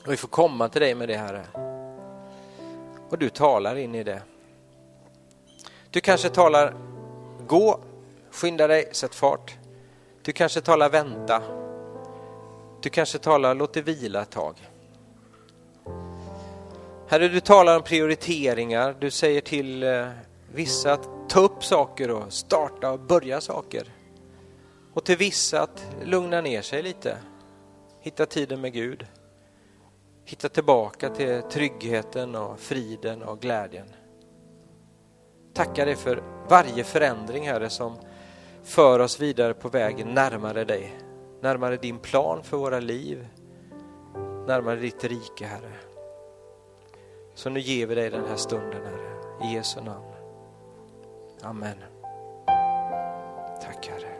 Och 0.06 0.12
vi 0.12 0.16
får 0.16 0.28
komma 0.28 0.68
till 0.68 0.80
dig 0.80 0.94
med 0.94 1.08
det, 1.08 1.16
Herre 1.16 1.46
och 3.14 3.20
du 3.20 3.30
talar 3.30 3.76
in 3.76 3.94
i 3.94 4.04
det. 4.04 4.22
Du 5.90 6.00
kanske 6.00 6.28
talar 6.28 6.74
gå, 7.46 7.80
skynda 8.30 8.66
dig, 8.66 8.88
sätt 8.92 9.14
fart. 9.14 9.56
Du 10.22 10.32
kanske 10.32 10.60
talar 10.60 10.90
vänta. 10.90 11.63
Du 12.84 12.90
kanske 12.90 13.18
talar 13.18 13.54
låt 13.54 13.72
det 13.72 13.82
vila 13.82 14.22
ett 14.22 14.30
tag. 14.30 14.68
Herre, 17.08 17.28
du 17.28 17.40
talar 17.40 17.76
om 17.76 17.82
prioriteringar. 17.82 18.96
Du 19.00 19.10
säger 19.10 19.40
till 19.40 19.82
eh, 19.82 20.08
vissa 20.52 20.92
att 20.92 21.08
ta 21.28 21.40
upp 21.40 21.64
saker 21.64 22.10
och 22.10 22.32
starta 22.32 22.90
och 22.90 23.00
börja 23.00 23.40
saker. 23.40 23.92
Och 24.92 25.04
till 25.04 25.16
vissa 25.16 25.62
att 25.62 25.86
lugna 26.04 26.40
ner 26.40 26.62
sig 26.62 26.82
lite. 26.82 27.16
Hitta 28.00 28.26
tiden 28.26 28.60
med 28.60 28.72
Gud 28.72 29.06
hitta 30.24 30.48
tillbaka 30.48 31.10
till 31.10 31.42
tryggheten 31.42 32.34
och 32.34 32.60
friden 32.60 33.22
och 33.22 33.40
glädjen. 33.40 33.86
Tackar 35.54 35.86
dig 35.86 35.96
för 35.96 36.22
varje 36.48 36.84
förändring, 36.84 37.48
Herre, 37.48 37.70
som 37.70 37.96
för 38.64 38.98
oss 38.98 39.20
vidare 39.20 39.54
på 39.54 39.68
vägen 39.68 40.14
närmare 40.14 40.64
dig, 40.64 40.92
närmare 41.44 41.76
din 41.76 41.98
plan 41.98 42.42
för 42.42 42.56
våra 42.56 42.80
liv, 42.80 43.28
närmare 44.46 44.76
ditt 44.76 45.04
rike, 45.04 45.46
Herre. 45.46 45.72
Så 47.34 47.50
nu 47.50 47.60
ger 47.60 47.86
vi 47.86 47.94
dig 47.94 48.10
den 48.10 48.24
här 48.28 48.36
stunden, 48.36 48.82
Herre, 48.84 49.50
i 49.50 49.54
Jesu 49.54 49.80
namn. 49.80 50.12
Amen. 51.42 51.76
Tack, 53.62 53.88
Herre. 53.88 54.13